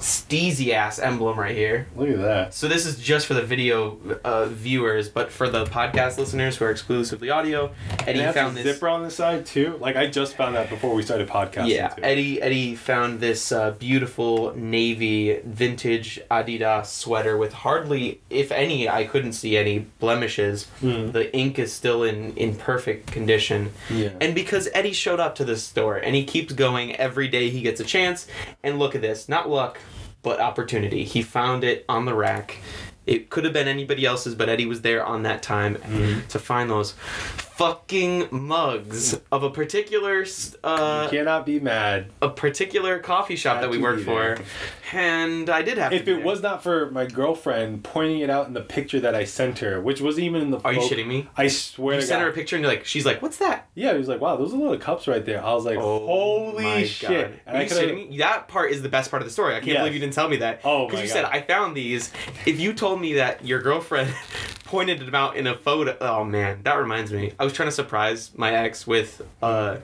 [0.01, 2.53] steezy ass emblem right here Look at that.
[2.53, 6.65] so this is just for the video uh, viewers but for the podcast listeners who
[6.65, 9.77] are exclusively audio eddie And it has found a this zipper on the side too.
[9.79, 11.69] Like I just found that before we started podcasting.
[11.69, 12.03] yeah, too.
[12.03, 19.05] Eddie Eddie found this uh, beautiful navy vintage Adidas sweater with hardly, if any, I
[19.05, 20.65] couldn't see any blemishes.
[20.79, 21.11] Hmm.
[21.11, 23.71] The ink is still in in perfect condition.
[23.89, 24.09] Yeah.
[24.19, 27.61] And because Eddie showed up to this store and he keeps going every day he
[27.61, 28.27] gets a chance.
[28.63, 29.77] And look at this, not luck,
[30.23, 31.03] but opportunity.
[31.03, 32.57] He found it on the rack.
[33.07, 36.27] It could have been anybody else's, but Eddie was there on that time Mm-hmm.
[36.27, 36.93] to find those
[37.61, 40.25] fucking mugs of a particular
[40.63, 42.11] uh, you cannot be mad.
[42.21, 44.37] a particular coffee shop that we worked for,
[44.93, 45.93] and I did have.
[45.93, 46.19] If it there.
[46.25, 49.79] was not for my girlfriend pointing it out in the picture that I sent her,
[49.79, 50.59] which wasn't even in the.
[50.59, 51.29] are you shitting me?
[51.37, 52.25] I swear You sent God.
[52.25, 53.67] her a picture and you're like, she's like, what's that?
[53.75, 56.05] Yeah, he was like, "Wow, those are little cups right there." I was like, Oh
[56.05, 58.17] "Holy shit!" And Are you shitting me?
[58.17, 59.53] That part is the best part of the story.
[59.55, 59.77] I can't Yes.
[59.81, 60.61] believe you didn't tell me that.
[60.63, 62.11] Oh Because you said I found these.
[62.45, 64.13] If you told me that your girlfriend
[64.65, 67.31] pointed them out in a photo, oh man, that reminds me.
[67.39, 69.77] I was trying to surprise my ex with uh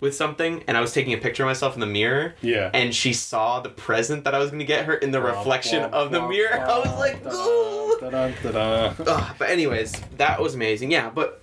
[0.00, 2.34] with something, and I was taking a picture of myself in the mirror.
[2.40, 2.70] Yeah.
[2.72, 6.12] And she saw the present that I was gonna get her in the reflection of
[6.12, 6.60] the mirror.
[6.68, 7.98] I was like, ooh.
[8.00, 8.94] Da-da, da-da.
[9.04, 10.92] Ugh, but anyways, that was amazing.
[10.92, 11.42] Yeah, but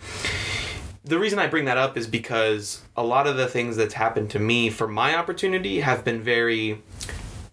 [1.04, 4.30] the reason I bring that up is because a lot of the things that's happened
[4.32, 6.82] to me for my opportunity have been very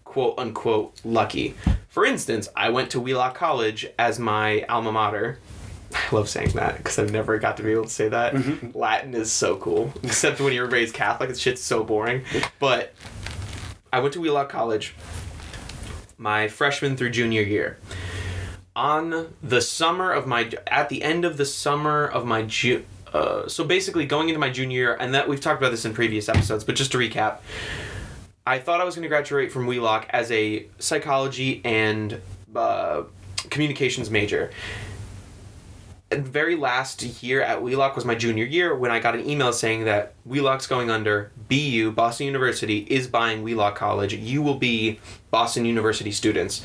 [0.05, 1.55] quote unquote lucky.
[1.89, 5.39] For instance, I went to Wheelock College as my alma mater.
[5.95, 8.75] I love saying that because I've never got to be able to say that.
[8.75, 12.25] Latin is so cool, except when you're raised Catholic, it's shit's so boring.
[12.59, 12.95] But
[13.93, 14.95] I went to Wheelock College
[16.19, 17.79] my freshman through junior year
[18.77, 23.47] on the summer of my at the end of the summer of my ju- uh,
[23.47, 26.29] so basically going into my junior year and that we've talked about this in previous
[26.29, 27.39] episodes but just to recap
[28.47, 32.19] i thought i was going to graduate from wheelock as a psychology and
[32.57, 33.03] uh,
[33.51, 34.51] communications major
[36.21, 39.85] very last year at Wheelock was my junior year when I got an email saying
[39.85, 41.33] that Wheelock's going under.
[41.49, 44.15] BU, Boston University, is buying Wheelock College.
[44.15, 46.63] You will be Boston University students.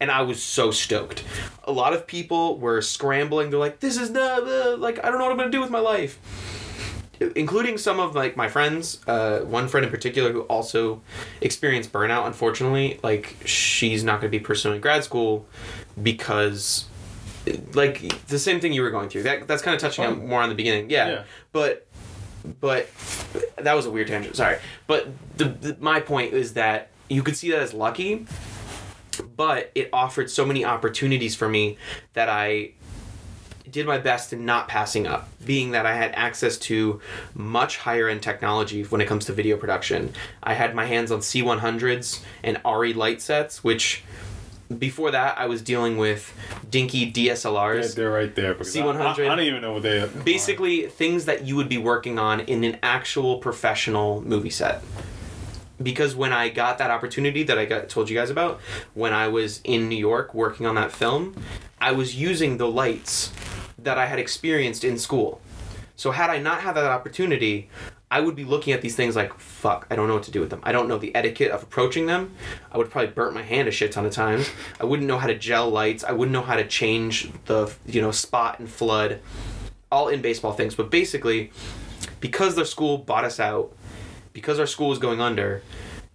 [0.00, 1.24] And I was so stoked.
[1.64, 3.50] A lot of people were scrambling.
[3.50, 5.70] They're like, this is uh, like, I don't know what I'm going to do with
[5.70, 6.18] my life.
[7.36, 11.02] Including some of like my friends, uh, one friend in particular who also
[11.42, 12.26] experienced burnout.
[12.26, 15.46] Unfortunately, like she's not going to be pursuing grad school
[16.02, 16.86] because
[17.74, 19.22] like the same thing you were going through.
[19.24, 20.08] That that's kind of touching Oh.
[20.10, 20.90] on more on the beginning.
[20.90, 21.08] Yeah.
[21.08, 21.24] Yeah.
[21.52, 21.86] But
[22.60, 22.88] but
[23.58, 24.36] that was a weird tangent.
[24.36, 24.58] Sorry.
[24.86, 28.26] But the, the my point is that you could see that as lucky,
[29.36, 31.76] but it offered so many opportunities for me
[32.14, 32.72] that I
[33.70, 37.00] did my best in not passing up, being that I had access to
[37.34, 40.12] much higher end technology when it comes to video production.
[40.42, 44.02] I had my hands on C100s and ARRI light sets, which
[44.78, 46.32] before that I was dealing with
[46.70, 47.94] dinky They're, DSLRs.
[47.94, 48.54] they're right there.
[48.54, 49.00] because I- C100.
[49.00, 50.00] I, I don't even know what they.
[50.00, 50.06] are.
[50.06, 54.82] Basically, things that you would be working on in an actual professional movie set.
[55.82, 58.60] Because when I got that opportunity that I got told you guys about,
[58.94, 61.34] when I was in New York working on that film,
[61.80, 63.32] I was using the lights
[63.78, 65.40] that I had experienced in school.
[65.96, 67.70] So had I not had that opportunity,
[68.10, 70.40] I would be looking at these things like, fuck, I don't know what to do
[70.40, 70.60] with them.
[70.64, 72.34] I don't know the etiquette of approaching them.
[72.72, 74.50] I would probably burnt my hand a shit ton of times.
[74.80, 76.02] I wouldn't know how to gel lights.
[76.02, 79.20] I wouldn't know how to change the, you know, spot and flood.
[79.92, 80.74] All in baseball things.
[80.74, 81.52] But basically,
[82.20, 83.76] because the school bought us out,
[84.32, 85.62] because our school was going under,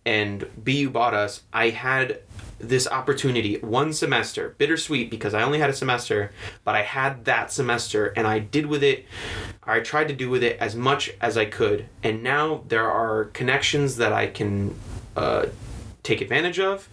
[0.06, 2.20] and BU bought us, I had
[2.70, 6.32] this opportunity one semester bittersweet because i only had a semester
[6.64, 9.06] but i had that semester and i did with it
[9.64, 11.88] i tried to do with it as much as i could.
[12.04, 14.76] And now there are connections that i can
[15.16, 15.48] uh,
[16.06, 16.88] take advantage of.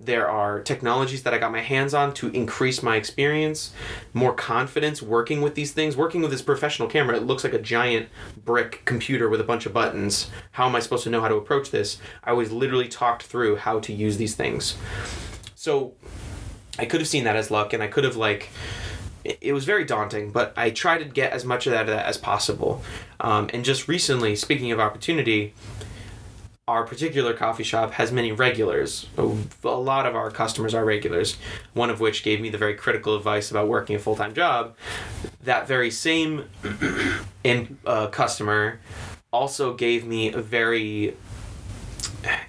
[0.00, 3.72] There are technologies that I got my hands on to increase my experience,
[4.12, 5.96] more confidence working with these things.
[5.96, 8.08] Working with this professional camera, it looks like a giant
[8.44, 10.30] brick computer with a bunch of buttons.
[10.52, 11.98] How am I supposed to know how to approach this?
[12.24, 14.76] I was literally talked through how to use these things.
[15.54, 15.94] So
[16.78, 18.50] I could have seen that as luck and I could have like
[19.24, 22.82] it was very daunting, but I tried to get as much of that as possible.
[23.20, 25.54] Um, and just recently, speaking of opportunity,
[26.66, 29.06] our particular coffee shop has many regulars.
[29.18, 31.36] A lot of our customers are regulars,
[31.74, 34.74] one of which gave me the very critical advice about working a full time job.
[35.42, 36.48] That very same
[37.44, 38.80] in, uh, customer
[39.30, 41.14] also gave me a very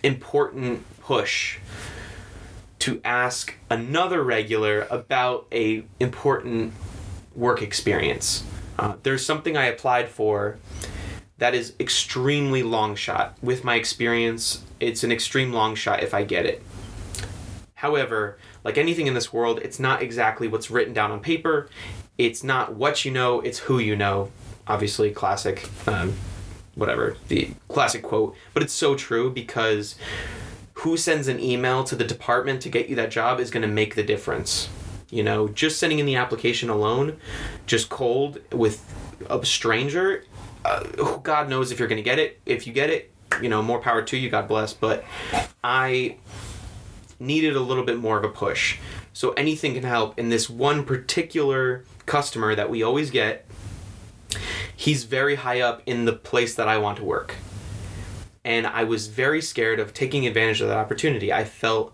[0.02, 1.60] important push
[2.80, 6.72] to ask another regular about a important
[7.36, 8.46] work experience.
[8.80, 10.58] Uh, there's something I applied for
[11.38, 13.38] that is extremely long shot.
[13.42, 16.64] With my experience, it's an extreme long shot if I get it.
[17.76, 21.70] However, like anything in this world, it's not exactly what's written down on paper.
[22.18, 24.32] It's not what you know, it's who you know.
[24.68, 26.16] Obviously, classic, um,
[26.74, 28.36] whatever, the classic quote.
[28.54, 29.96] But it's so true because
[30.80, 33.68] who sends an email to the department to get you that job is going to
[33.68, 34.70] make the difference.
[35.12, 37.18] You know, just sending in the application alone,
[37.68, 38.84] just cold with
[39.30, 40.24] a stranger,
[40.66, 42.40] uh, God knows if you're going to get it.
[42.46, 44.74] If you get it, you know, more power to you, God bless.
[44.74, 45.04] But
[45.64, 46.18] I
[47.20, 48.80] needed a little bit more of a push.
[49.14, 50.18] So anything can help.
[50.20, 53.46] In this one particular customer that we always get,
[54.76, 57.36] he's very high up in the place that I want to work.
[58.44, 61.32] And I was very scared of taking advantage of that opportunity.
[61.32, 61.94] I felt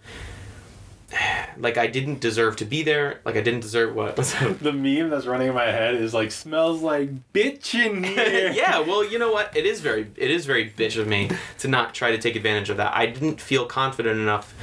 [1.57, 3.19] like I didn't deserve to be there.
[3.25, 4.15] Like I didn't deserve what?
[4.61, 8.51] The meme that's running in my head is like smells like bitch in here.
[8.51, 9.55] yeah, well, you know what?
[9.55, 12.69] It is very it is very bitch of me to not try to take advantage
[12.69, 12.95] of that.
[12.95, 14.53] I didn't feel confident enough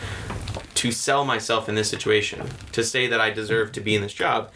[0.75, 4.13] to sell myself in this situation, to say that I deserve to be in this
[4.15, 4.53] job.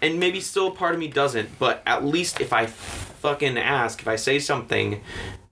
[0.00, 4.08] And maybe still part of me doesn't, but at least if I fucking ask, if
[4.08, 5.02] I say something,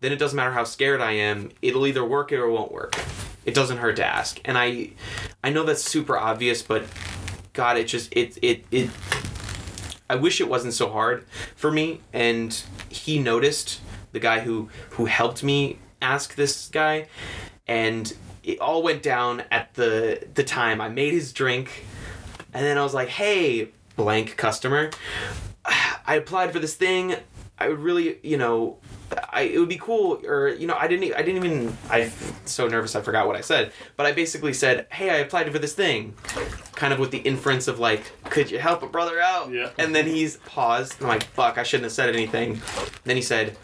[0.00, 2.96] then it doesn't matter how scared I am, it'll either work or it won't work.
[3.46, 4.40] It doesn't hurt to ask.
[4.44, 4.90] And I
[5.42, 6.84] I know that's super obvious, but
[7.52, 8.90] god, it just it it it
[10.10, 13.80] I wish it wasn't so hard for me and he noticed
[14.12, 17.06] the guy who who helped me ask this guy
[17.66, 18.12] and
[18.44, 21.86] it all went down at the the time I made his drink
[22.52, 24.90] and then I was like, "Hey, blank customer,
[25.64, 27.16] I applied for this thing.
[27.58, 28.76] I would really, you know,
[29.30, 32.12] I it would be cool or you know, I didn't I didn't even I
[32.44, 35.58] so nervous I forgot what I said, but I basically said, "Hey, I applied for
[35.58, 36.14] this thing."
[36.74, 39.70] Kind of with the inference of like, "Could you help a brother out?" Yeah.
[39.78, 41.00] And then he's paused.
[41.00, 42.60] I'm like, "Fuck, I shouldn't have said anything."
[43.04, 43.56] Then he said,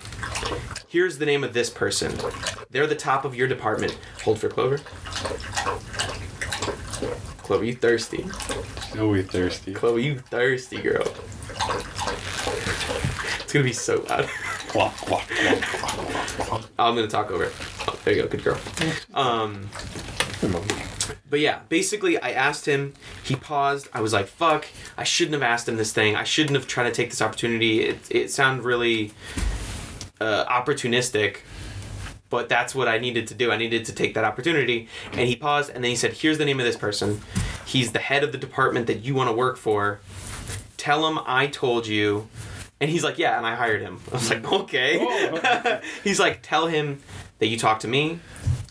[0.88, 2.14] "Here's the name of this person.
[2.70, 3.98] They're the top of your department.
[4.24, 4.80] Hold for Clover."
[7.52, 8.24] Clover, you thirsty.
[8.96, 9.74] Oh, we thirsty.
[9.74, 11.06] Chloe, you thirsty girl.
[13.40, 14.26] It's gonna be so loud.
[14.68, 16.62] Quack, quack, quack, quack, quack, quack.
[16.78, 17.52] I'm gonna talk over it.
[17.86, 18.58] Oh, there you go, good girl.
[19.12, 19.68] Um,
[21.28, 22.94] but yeah, basically, I asked him.
[23.22, 23.90] He paused.
[23.92, 24.68] I was like, "Fuck!
[24.96, 26.16] I shouldn't have asked him this thing.
[26.16, 27.82] I shouldn't have tried to take this opportunity.
[27.82, 29.12] It it sounded really
[30.22, 31.40] uh, opportunistic."
[32.32, 33.52] But that's what I needed to do.
[33.52, 34.88] I needed to take that opportunity.
[35.12, 37.20] And he paused, and then he said, "Here's the name of this person.
[37.66, 40.00] He's the head of the department that you want to work for.
[40.76, 42.28] Tell him I told you."
[42.80, 44.00] And he's like, "Yeah," and I hired him.
[44.10, 45.80] I was like, "Okay." Oh.
[46.04, 47.00] he's like, "Tell him
[47.38, 48.18] that you talked to me.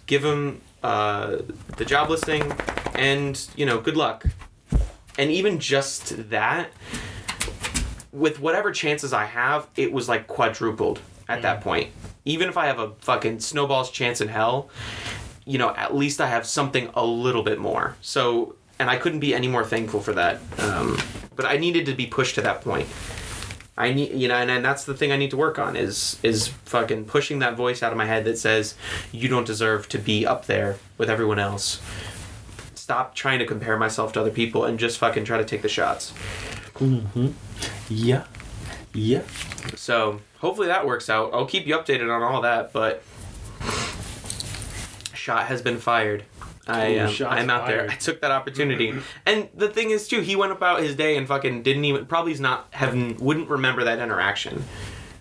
[0.06, 1.38] Give him uh,
[1.77, 2.51] the job listing,
[2.95, 4.25] and you know, good luck."
[5.17, 6.71] And even just that,
[8.12, 11.91] with whatever chances I have, it was like quadrupled at that point.
[12.25, 14.69] Even if I have a fucking snowball's chance in hell,
[15.45, 17.95] you know, at least I have something a little bit more.
[18.01, 20.39] So, and I couldn't be any more thankful for that.
[20.57, 20.97] Um,
[21.35, 22.89] but I needed to be pushed to that point.
[23.77, 26.19] I need, you know, and, and that's the thing I need to work on is
[26.23, 28.75] is fucking pushing that voice out of my head that says
[29.11, 31.79] you don't deserve to be up there with everyone else.
[32.73, 35.69] Stop trying to compare myself to other people and just fucking try to take the
[35.69, 36.11] shots.
[36.73, 37.27] Mm-hmm.
[37.87, 38.25] Yeah.
[38.93, 39.21] Yeah.
[39.75, 41.33] So hopefully that works out.
[41.33, 43.03] I'll keep you updated on all that, but
[45.13, 46.25] shot has been fired.
[46.67, 47.80] I um, I'm out there.
[47.80, 47.89] fired.
[47.91, 48.93] I took that opportunity,
[49.26, 52.32] and the thing is too, he went about his day and fucking didn't even probably
[52.34, 54.63] is not having wouldn't remember that interaction.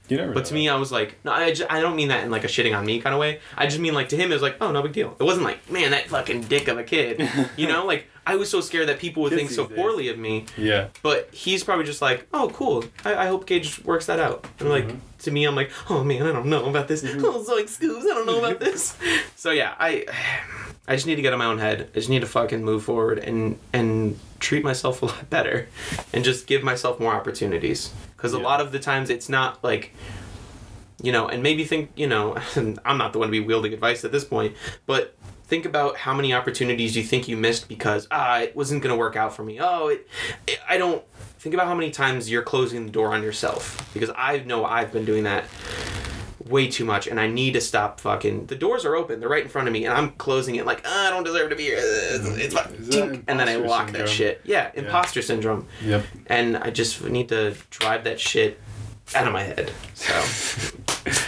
[0.09, 0.33] You never.
[0.33, 2.43] But to me, I was like, no, I, ju- I don't mean that in like
[2.43, 3.39] a shitting on me kind of way.
[3.57, 5.17] I just mean like to him, it was like, oh, no big deal.
[5.21, 7.29] It wasn't like, man, that fucking dick of a kid.
[7.57, 9.77] you know, like I was so scared that people would Kids think so these days.
[9.79, 10.47] poorly of me.
[10.59, 10.89] Yeah.
[11.03, 12.85] But he's probably just like, oh, cool.
[13.05, 14.49] I, I hope Gage works that out.
[14.59, 14.99] And like, Mhm.
[15.21, 17.05] to me, I'm like, oh man, I don't know about this.
[17.05, 18.99] Oh, Zoink Scoops, I don't know about this.
[19.37, 20.07] So yeah, I,
[20.89, 21.89] I just need to get on my own head.
[21.93, 25.69] I just need to fucking move forward and and treat myself a lot better,
[26.13, 27.93] and just give myself more opportunities.
[28.17, 29.95] Because a lot of the times it's not like,
[31.03, 32.37] you know, and maybe think, you know,
[32.85, 35.15] I'm not the one to be wielding advice at this point, but
[35.47, 39.17] think about how many opportunities you think you missed because ah it wasn't gonna work
[39.17, 39.59] out for me.
[39.61, 40.09] Oh, it,
[40.47, 41.03] it I don't.
[41.39, 44.93] Think about how many times you're closing the door on yourself because I know I've
[44.93, 45.47] been doing that
[46.49, 49.43] way too much and I need to stop fucking the doors are open they're right
[49.43, 51.65] in front of me and I'm closing it like "Ah, I don't deserve to be
[51.65, 53.25] here it's fine." Is that Tink.
[53.29, 56.05] and then I lock that shit yeah imposter syndrome Yep.
[56.29, 58.59] and I just need to drive that shit
[59.15, 60.15] out of my head so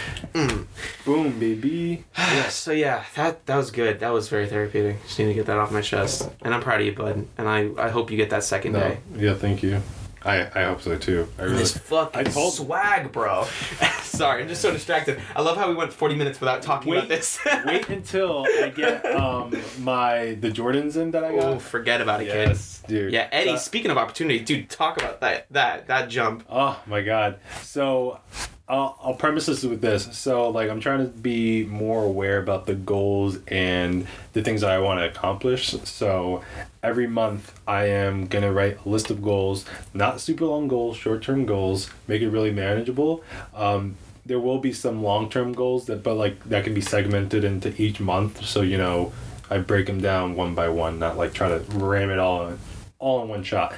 [1.05, 2.05] Boom, baby.
[2.49, 5.57] so yeah that that was good that was very therapeutic just need to get that
[5.57, 8.31] off my chest and I'm proud of you bud and I I hope you get
[8.31, 8.79] that second No.
[8.79, 9.81] day Yeah, thank you.
[10.25, 11.27] I, I hope so too.
[11.37, 11.57] I really.
[11.57, 13.43] this fucking I told- swag bro
[14.03, 17.07] sorry I'm just so distracted I love how we went 40 minutes without talking about
[17.09, 21.43] this Wait until I get um my the Jordans in that I got.
[21.43, 23.11] oh forget about it kid yes, dude.
[23.11, 23.51] Yeah, Eddie.
[23.51, 26.45] So- speaking of opportunity, dude, talk about that that that jump.
[26.49, 27.39] Oh my god.
[27.61, 28.19] So
[28.67, 30.17] I'll, I'll premise this with this.
[30.17, 34.71] So like I'm trying to be more aware about the goals and the things that
[34.71, 35.71] I want to accomplish.
[35.83, 36.43] So
[36.81, 41.21] every month I am gonna write a list of goals, not super long goals, short
[41.21, 43.21] term goals, make it really manageable.
[43.53, 43.95] Um,
[44.25, 47.79] there will be some long term goals that but like that can be segmented into
[47.81, 48.45] each month.
[48.45, 49.11] So you know
[49.49, 52.59] I break them down one by one, not like try to ram it all in,
[52.97, 53.73] all in one shot.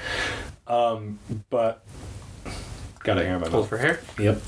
[0.68, 1.18] Um,
[1.50, 1.84] but
[3.04, 3.70] got a hair in my Hold mouth.
[3.70, 4.00] for hair.
[4.20, 4.42] Yep.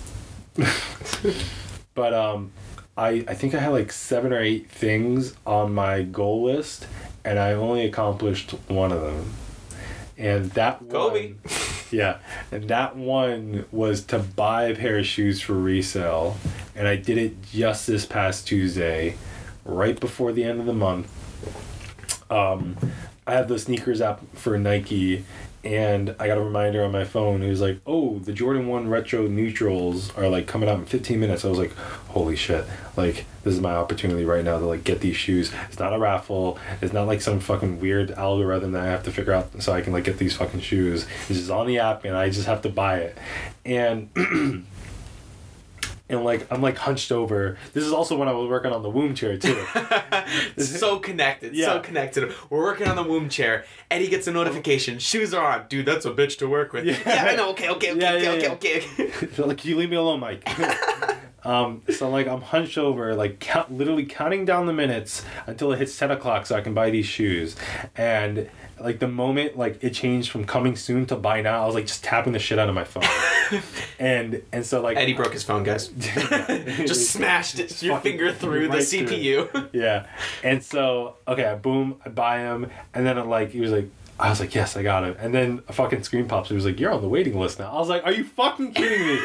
[1.93, 2.51] but um,
[2.97, 6.87] I I think I had like seven or eight things on my goal list,
[7.23, 9.33] and I only accomplished one of them.
[10.17, 11.33] And that Kobe.
[11.33, 11.39] one,
[11.91, 12.17] yeah,
[12.51, 16.37] and that one was to buy a pair of shoes for resale,
[16.75, 19.15] and I did it just this past Tuesday,
[19.63, 21.11] right before the end of the month.
[22.31, 22.77] Um,
[23.27, 25.23] I have the SNKRS app for Nike,
[25.67, 27.43] and I got a reminder on my phone.
[27.43, 31.19] It was like, "Oh, the Jordan One Retro Neutrals are like coming out in 15
[31.19, 31.75] minutes." I was like,
[32.07, 32.65] "Holy shit!
[32.95, 35.99] Like this is my opportunity right now to like get these shoes." It's not a
[35.99, 36.57] raffle.
[36.81, 39.81] It's not like some fucking weird algorithm that I have to figure out so I
[39.81, 41.05] can like get these fucking shoes.
[41.27, 43.17] It's just on the app, and I just have to buy it.
[43.65, 44.09] And
[46.09, 47.57] and like I'm like hunched over.
[47.73, 49.65] This is also when I was working on the womb chair too.
[50.57, 51.67] so connected, yeah.
[51.67, 52.33] so connected.
[52.49, 53.65] We're working on the womb chair.
[53.91, 54.99] Eddie gets a notification.
[54.99, 55.67] Shoes are on.
[55.67, 56.85] Dude, that's a bitch to work with.
[56.85, 56.97] Yeah.
[57.05, 57.51] I know.
[57.51, 59.03] Okay, okay, okay, Yeah, okay, yeah, okay, yeah.
[59.05, 59.43] okay, okay.
[59.47, 60.47] Like, can you leave me alone, Mike?
[61.43, 65.79] um, so like I'm hunched over, like count, literally counting down the minutes until it
[65.79, 67.55] hits ten o'clock, so I can buy these shoes.
[67.95, 71.75] And like the moment like it changed from coming soon to buy now, I was
[71.75, 73.61] like just tapping the shit out of my phone.
[73.99, 75.87] and and so like Eddie broke his phone, guys.
[75.97, 79.07] Just smashed it, your finger through the right through.
[79.07, 79.69] CPU.
[79.73, 80.07] yeah.
[80.43, 83.89] And so, okay, I boom, I buy him, and then I'm like, he was like,
[84.19, 85.15] I was like, yes, I got him.
[85.19, 86.49] And then a fucking screen pops.
[86.49, 87.71] He was like, you're on the waiting list now.
[87.71, 89.19] I was like, are you fucking kidding me?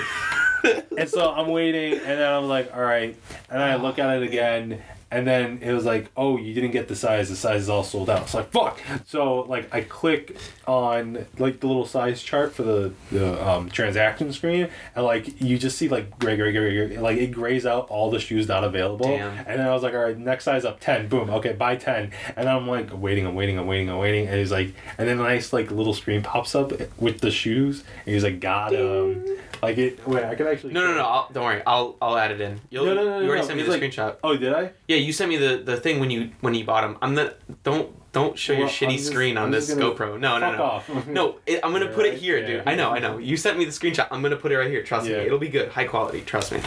[0.96, 3.16] And so I'm waiting, and then I'm like, all right.
[3.50, 6.70] And then I look at it again, and then it was like, oh, you didn't
[6.70, 7.28] get the size.
[7.28, 8.22] The size is all sold out.
[8.22, 8.80] It's like, fuck.
[9.04, 14.32] So like, I click on like the little size chart for the the um, transaction
[14.32, 17.88] screen, and like you just see like gray, gray, gray, gray, like it grays out
[17.90, 19.06] all the shoes not available.
[19.06, 19.36] Damn.
[19.36, 21.08] And then I was like, all right, next size up ten.
[21.08, 21.28] Boom.
[21.28, 22.10] Okay, buy ten.
[22.34, 24.28] And then I'm like waiting, I'm waiting, I'm waiting, I'm waiting.
[24.28, 27.84] And he's like, and then a nice like little screen pops up with the shoes.
[28.06, 29.26] And he's like, got him.
[29.62, 30.06] Like it.
[30.08, 30.72] Wait, I can actually.
[30.72, 31.04] No, no, no.
[31.04, 31.62] I'll, don't worry.
[31.64, 32.60] I'll I'll add it in.
[32.70, 34.16] You'll, No, no, no, you already no, sent me the like- screenshot.
[34.24, 34.72] Oh, did I?
[34.88, 36.98] Yeah, you sent me the, the thing when you when you bought them.
[37.00, 37.36] I'm not.
[37.62, 40.18] Don't don't show your Well, shitty I'm just- screen on I'm this GoPro.
[40.18, 41.02] No, no, no.
[41.06, 42.46] No, it, I'm gonna Yeah, put it here, Yeah.
[42.46, 42.62] dude.
[42.66, 43.18] I know, I know.
[43.18, 44.08] You sent me the screenshot.
[44.10, 44.82] I'm gonna put it right here.
[44.82, 45.18] Trust Yeah.
[45.18, 46.22] me, it'll be good, high quality.
[46.22, 46.60] Trust me.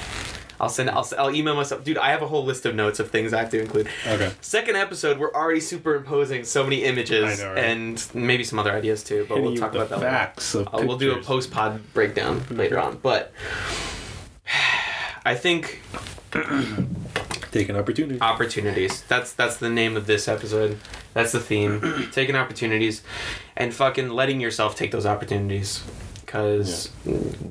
[0.59, 0.89] I'll send.
[0.89, 1.97] I'll, I'll email myself, dude.
[1.97, 3.87] I have a whole list of notes of things I have to include.
[4.07, 4.31] Okay.
[4.41, 7.63] Second episode, we're already superimposing so many images I know, right?
[7.63, 10.09] and maybe some other ideas too, but Hitting we'll talk about that later.
[10.11, 13.33] facts of Uh, we'll do a post pod breakdown later on, but
[15.25, 15.81] I think
[17.51, 18.19] taking an opportunity.
[18.21, 19.01] opportunities.
[19.03, 20.77] That's that's the name of this episode.
[21.13, 22.09] That's the theme.
[22.11, 23.01] Taking opportunities,
[23.55, 25.81] and fucking letting yourself take those opportunities.
[26.27, 26.89] Cause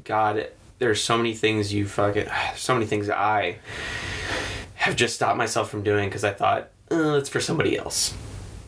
[0.05, 0.49] God,
[0.85, 2.27] there's so many things you fucking,
[2.57, 3.57] so many things I
[4.75, 8.15] have just stopped myself from doing because I thought uh, it's for somebody else.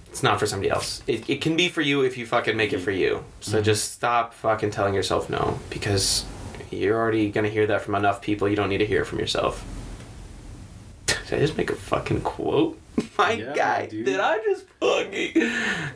[0.07, 1.03] It's not for somebody else.
[1.07, 3.23] It, it can be for you if you fucking make it for you.
[3.41, 6.25] So just stop fucking telling yourself no because
[6.71, 8.49] you're already gonna hear that from enough people.
[8.49, 9.63] You don't need to hear it from yourself.
[11.07, 12.81] Did I just make a fucking quote?
[13.19, 14.05] My Yeah, guy, dude.
[14.07, 15.43] did I just fucking?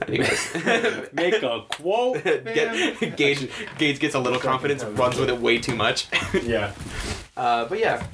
[0.09, 2.23] Anyways, Make a quote.
[2.25, 6.09] Get, Gage, Gage gets a little confidence, runs with it way too much.
[6.43, 6.73] yeah.
[7.37, 8.05] Uh, but yeah,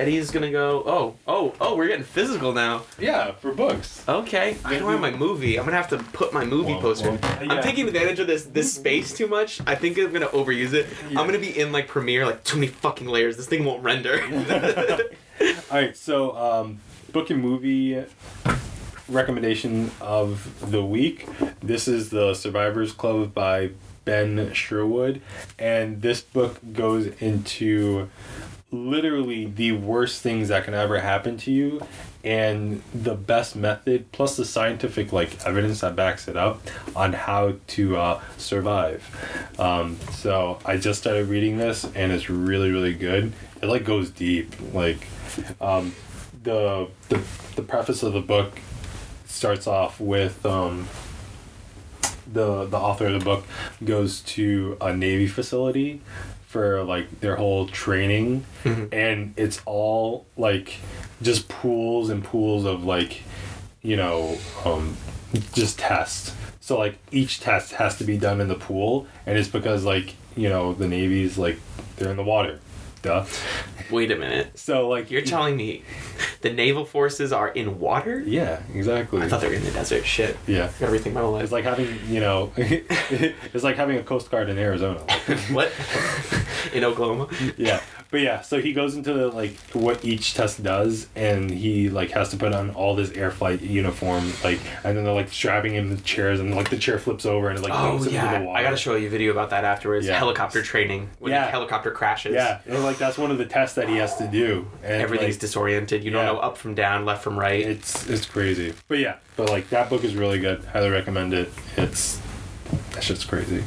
[0.00, 0.82] Eddie's gonna go.
[0.84, 1.76] Oh, oh, oh!
[1.76, 2.82] We're getting physical now.
[2.98, 4.02] Yeah, for books.
[4.08, 5.56] Okay, I don't have my movie.
[5.56, 7.10] I'm gonna have to put my movie Well, poster.
[7.12, 7.52] well, yeah.
[7.52, 9.60] I'm taking advantage of this this space too much.
[9.66, 10.86] I think I'm gonna overuse it.
[11.10, 11.20] Yeah.
[11.20, 13.36] I'm gonna be in like Premiere, like too many fucking layers.
[13.36, 14.20] This thing won't render.
[15.70, 16.80] All right, so um,
[17.14, 18.04] book and movie
[19.08, 21.28] recommendation of the week.
[21.60, 23.70] This is the Survivors Club by
[24.04, 25.22] Ben Sherwood,
[25.56, 28.10] and this book goes into
[28.72, 31.80] literally the worst things that can ever happen to you
[32.24, 36.60] and the best method plus the scientific like evidence that backs it up
[36.96, 39.54] on how to uh, survive.
[39.60, 43.32] Um, so i just started reading this and it's really really good.
[43.62, 45.06] It like goes deep like
[45.60, 45.94] um,
[46.44, 47.20] the, the
[47.56, 48.58] the preface of the book
[49.26, 50.86] starts off with um,
[52.32, 53.44] the the author of the book
[53.84, 56.00] goes to a navy facility
[56.46, 58.44] for like their whole training.
[58.64, 58.88] Mhm.
[58.92, 60.74] and it's all like
[61.22, 63.22] just pools and pools of like
[63.82, 64.96] you know um
[65.52, 66.32] just tests.
[66.60, 69.06] So like each test has to be done in the pool.
[69.26, 71.58] And it's because like you know the navy's like
[71.96, 72.60] they're in the water
[73.04, 73.24] duh
[73.90, 74.58] Wait a minute.
[74.58, 75.82] so like You're telling me
[76.40, 78.18] the naval forces are in water?
[78.20, 80.04] yeah exactly I thought they were in the desert.
[80.06, 80.36] Shit.
[80.46, 81.42] yeah rethink my whole life.
[81.44, 85.00] It's like having, you know, it's like having a Coast Guard in Arizona.
[85.52, 85.70] what?
[86.72, 87.28] in Oklahoma?
[87.58, 87.80] yeah,
[88.14, 92.28] but yeah, so he goes into like what each test does, and he like has
[92.28, 95.96] to put on all this air flight uniform, like, and then they're like strapping him
[95.96, 98.14] to chairs, and like the chair flips over and it like Oh goes into the
[98.24, 98.56] yeah, water.
[98.56, 100.06] I gotta show you a video about that afterwards.
[100.06, 100.16] Yeah.
[100.16, 101.46] Helicopter training when Yeah.
[101.46, 102.34] the helicopter crashes.
[102.34, 105.34] Yeah, and like that's one of the tests that he has to do, and Everything's
[105.34, 106.04] like, disoriented.
[106.04, 106.18] You Yeah.
[106.24, 107.66] don't know up from down, left from right.
[107.66, 108.74] it's it's crazy.
[108.86, 110.62] But yeah, but like that book is really good.
[110.66, 111.50] Highly recommend it.
[111.76, 112.20] It's
[112.92, 113.64] that shit's crazy.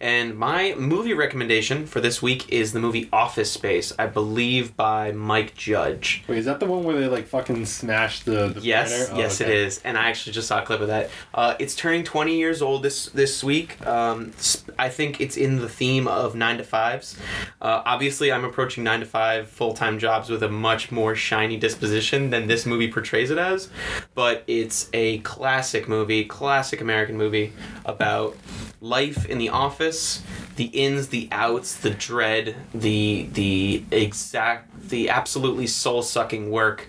[0.00, 5.10] And my movie recommendation for this week is the movie Office Space, I believe by
[5.10, 6.22] Mike Judge.
[6.28, 8.48] Wait, is that the one where they like fucking smash the?
[8.48, 9.10] the Yes.
[9.10, 9.50] Oh, yes, okay.
[9.50, 11.10] it is, and I actually just saw a clip of that.
[11.34, 13.84] Uh, it's turning 20 years old this this week.
[13.86, 14.32] Um,
[14.78, 17.18] I think it's in the theme of nine to fives.
[17.60, 21.56] Uh, obviously, I'm approaching nine to five full time jobs with a much more shiny
[21.56, 23.68] disposition than this movie portrays it as,
[24.14, 27.52] but it's a classic movie, classic American movie
[27.84, 28.36] about
[28.80, 30.22] life in the office,
[30.56, 36.86] the ins, the outs, the dread, the the exact, the absolutely soul sucking work.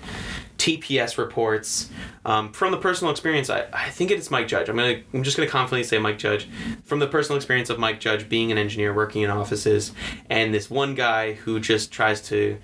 [0.57, 1.89] TPS reports
[2.25, 3.49] um, from the personal experience.
[3.49, 4.67] I, I think it's Mike Judge.
[4.67, 6.49] I'm gonna I'm just gonna confidently say Mike Judge
[6.83, 9.93] from the personal experience of Mike Judge being an engineer working in offices
[10.29, 12.57] and this one guy who just tries to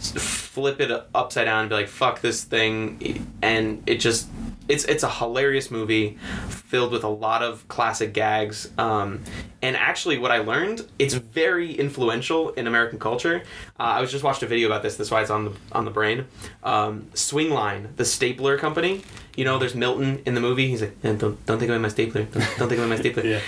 [0.00, 4.28] flip it upside down and be like fuck this thing and it just
[4.68, 9.22] it's it's a hilarious movie filled with a lot of classic gags um,
[9.62, 13.42] and actually what i learned it's very influential in american culture.
[13.80, 15.84] Uh, i was just watched a video about this that's why it's on the on
[15.84, 16.26] the brain.
[16.62, 19.02] Um, swingline the stapler company.
[19.36, 21.88] You know there's milton in the movie he's like "Eh, don't, don't take away my
[21.88, 22.24] stapler
[22.58, 23.24] don't, don't my stapler.
[23.28, 23.40] Yeah.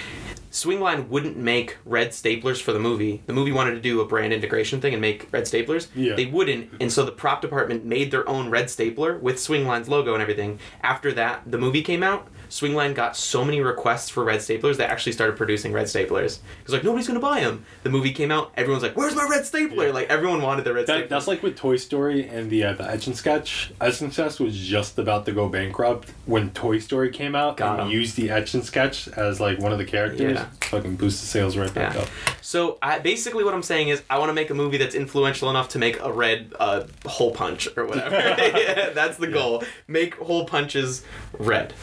[0.51, 3.22] Swingline wouldn't make red staplers for the movie.
[3.26, 5.88] The movie wanted to do a brand integration thing and make red staplers.
[5.94, 6.16] Yeah.
[6.16, 10.12] They wouldn't, and so the prop department made their own red stapler with Swingline's logo
[10.12, 10.59] and everything.
[10.82, 12.26] After that, the movie came out.
[12.51, 16.40] Swingline got so many requests for red staplers they actually started producing red staplers.
[16.59, 17.64] Because like nobody's gonna buy them.
[17.84, 19.92] The movie came out, everyone's like, "Where's my red stapler?" Yeah.
[19.92, 21.09] Like everyone wanted the red That, stapler.
[21.09, 23.70] that's like with Toy Story and the uh, the Etch A Sketch.
[23.80, 27.78] Etch A Sketch was just about to go bankrupt when Toy Story came out Got
[27.78, 27.90] and 'em.
[27.92, 30.34] used the Etch A Sketch as like one of the characters.
[30.34, 30.46] Yeah.
[30.62, 32.01] Fucking boost the sales right back Yeah.
[32.03, 32.09] up.
[32.42, 35.51] So I, basically, what I'm saying is, I want to make a movie that's influential
[35.51, 38.16] enough to make a red uh, hole punch or whatever.
[38.16, 39.62] Yeah, that's the goal.
[39.86, 41.05] Make hole punches
[41.38, 41.74] red.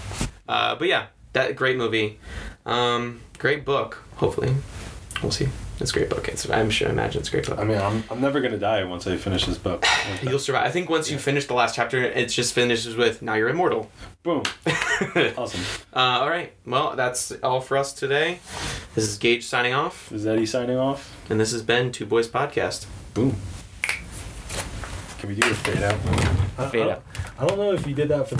[0.48, 2.20] Uh, but yeah, that great movie,
[2.66, 4.04] um, great book.
[4.16, 4.56] Hopefully,
[5.22, 5.48] we'll see.
[5.80, 6.28] It's a great book.
[6.28, 6.88] It's I'm sure.
[6.88, 7.60] I imagine it's a great book.
[7.60, 9.86] I mean, I'm, I'm never gonna die once I finish this book.
[10.24, 10.66] You'll survive.
[10.66, 13.92] I think once you finish the last chapter, it just finishes with "Now you're immortal."
[14.24, 14.44] Boom.
[15.38, 15.62] Awesome.
[15.96, 16.52] Uh, all right.
[16.66, 18.40] Well, that's all for us today.
[18.96, 21.16] This is Gage signing off, Is Eddie signing off?
[21.30, 22.88] and this has been Two Boys Podcast.
[23.14, 23.36] Boom.
[25.20, 26.72] Can we do a fade out?
[26.72, 27.04] Fade I- out.
[27.40, 28.36] I don't know if you did that for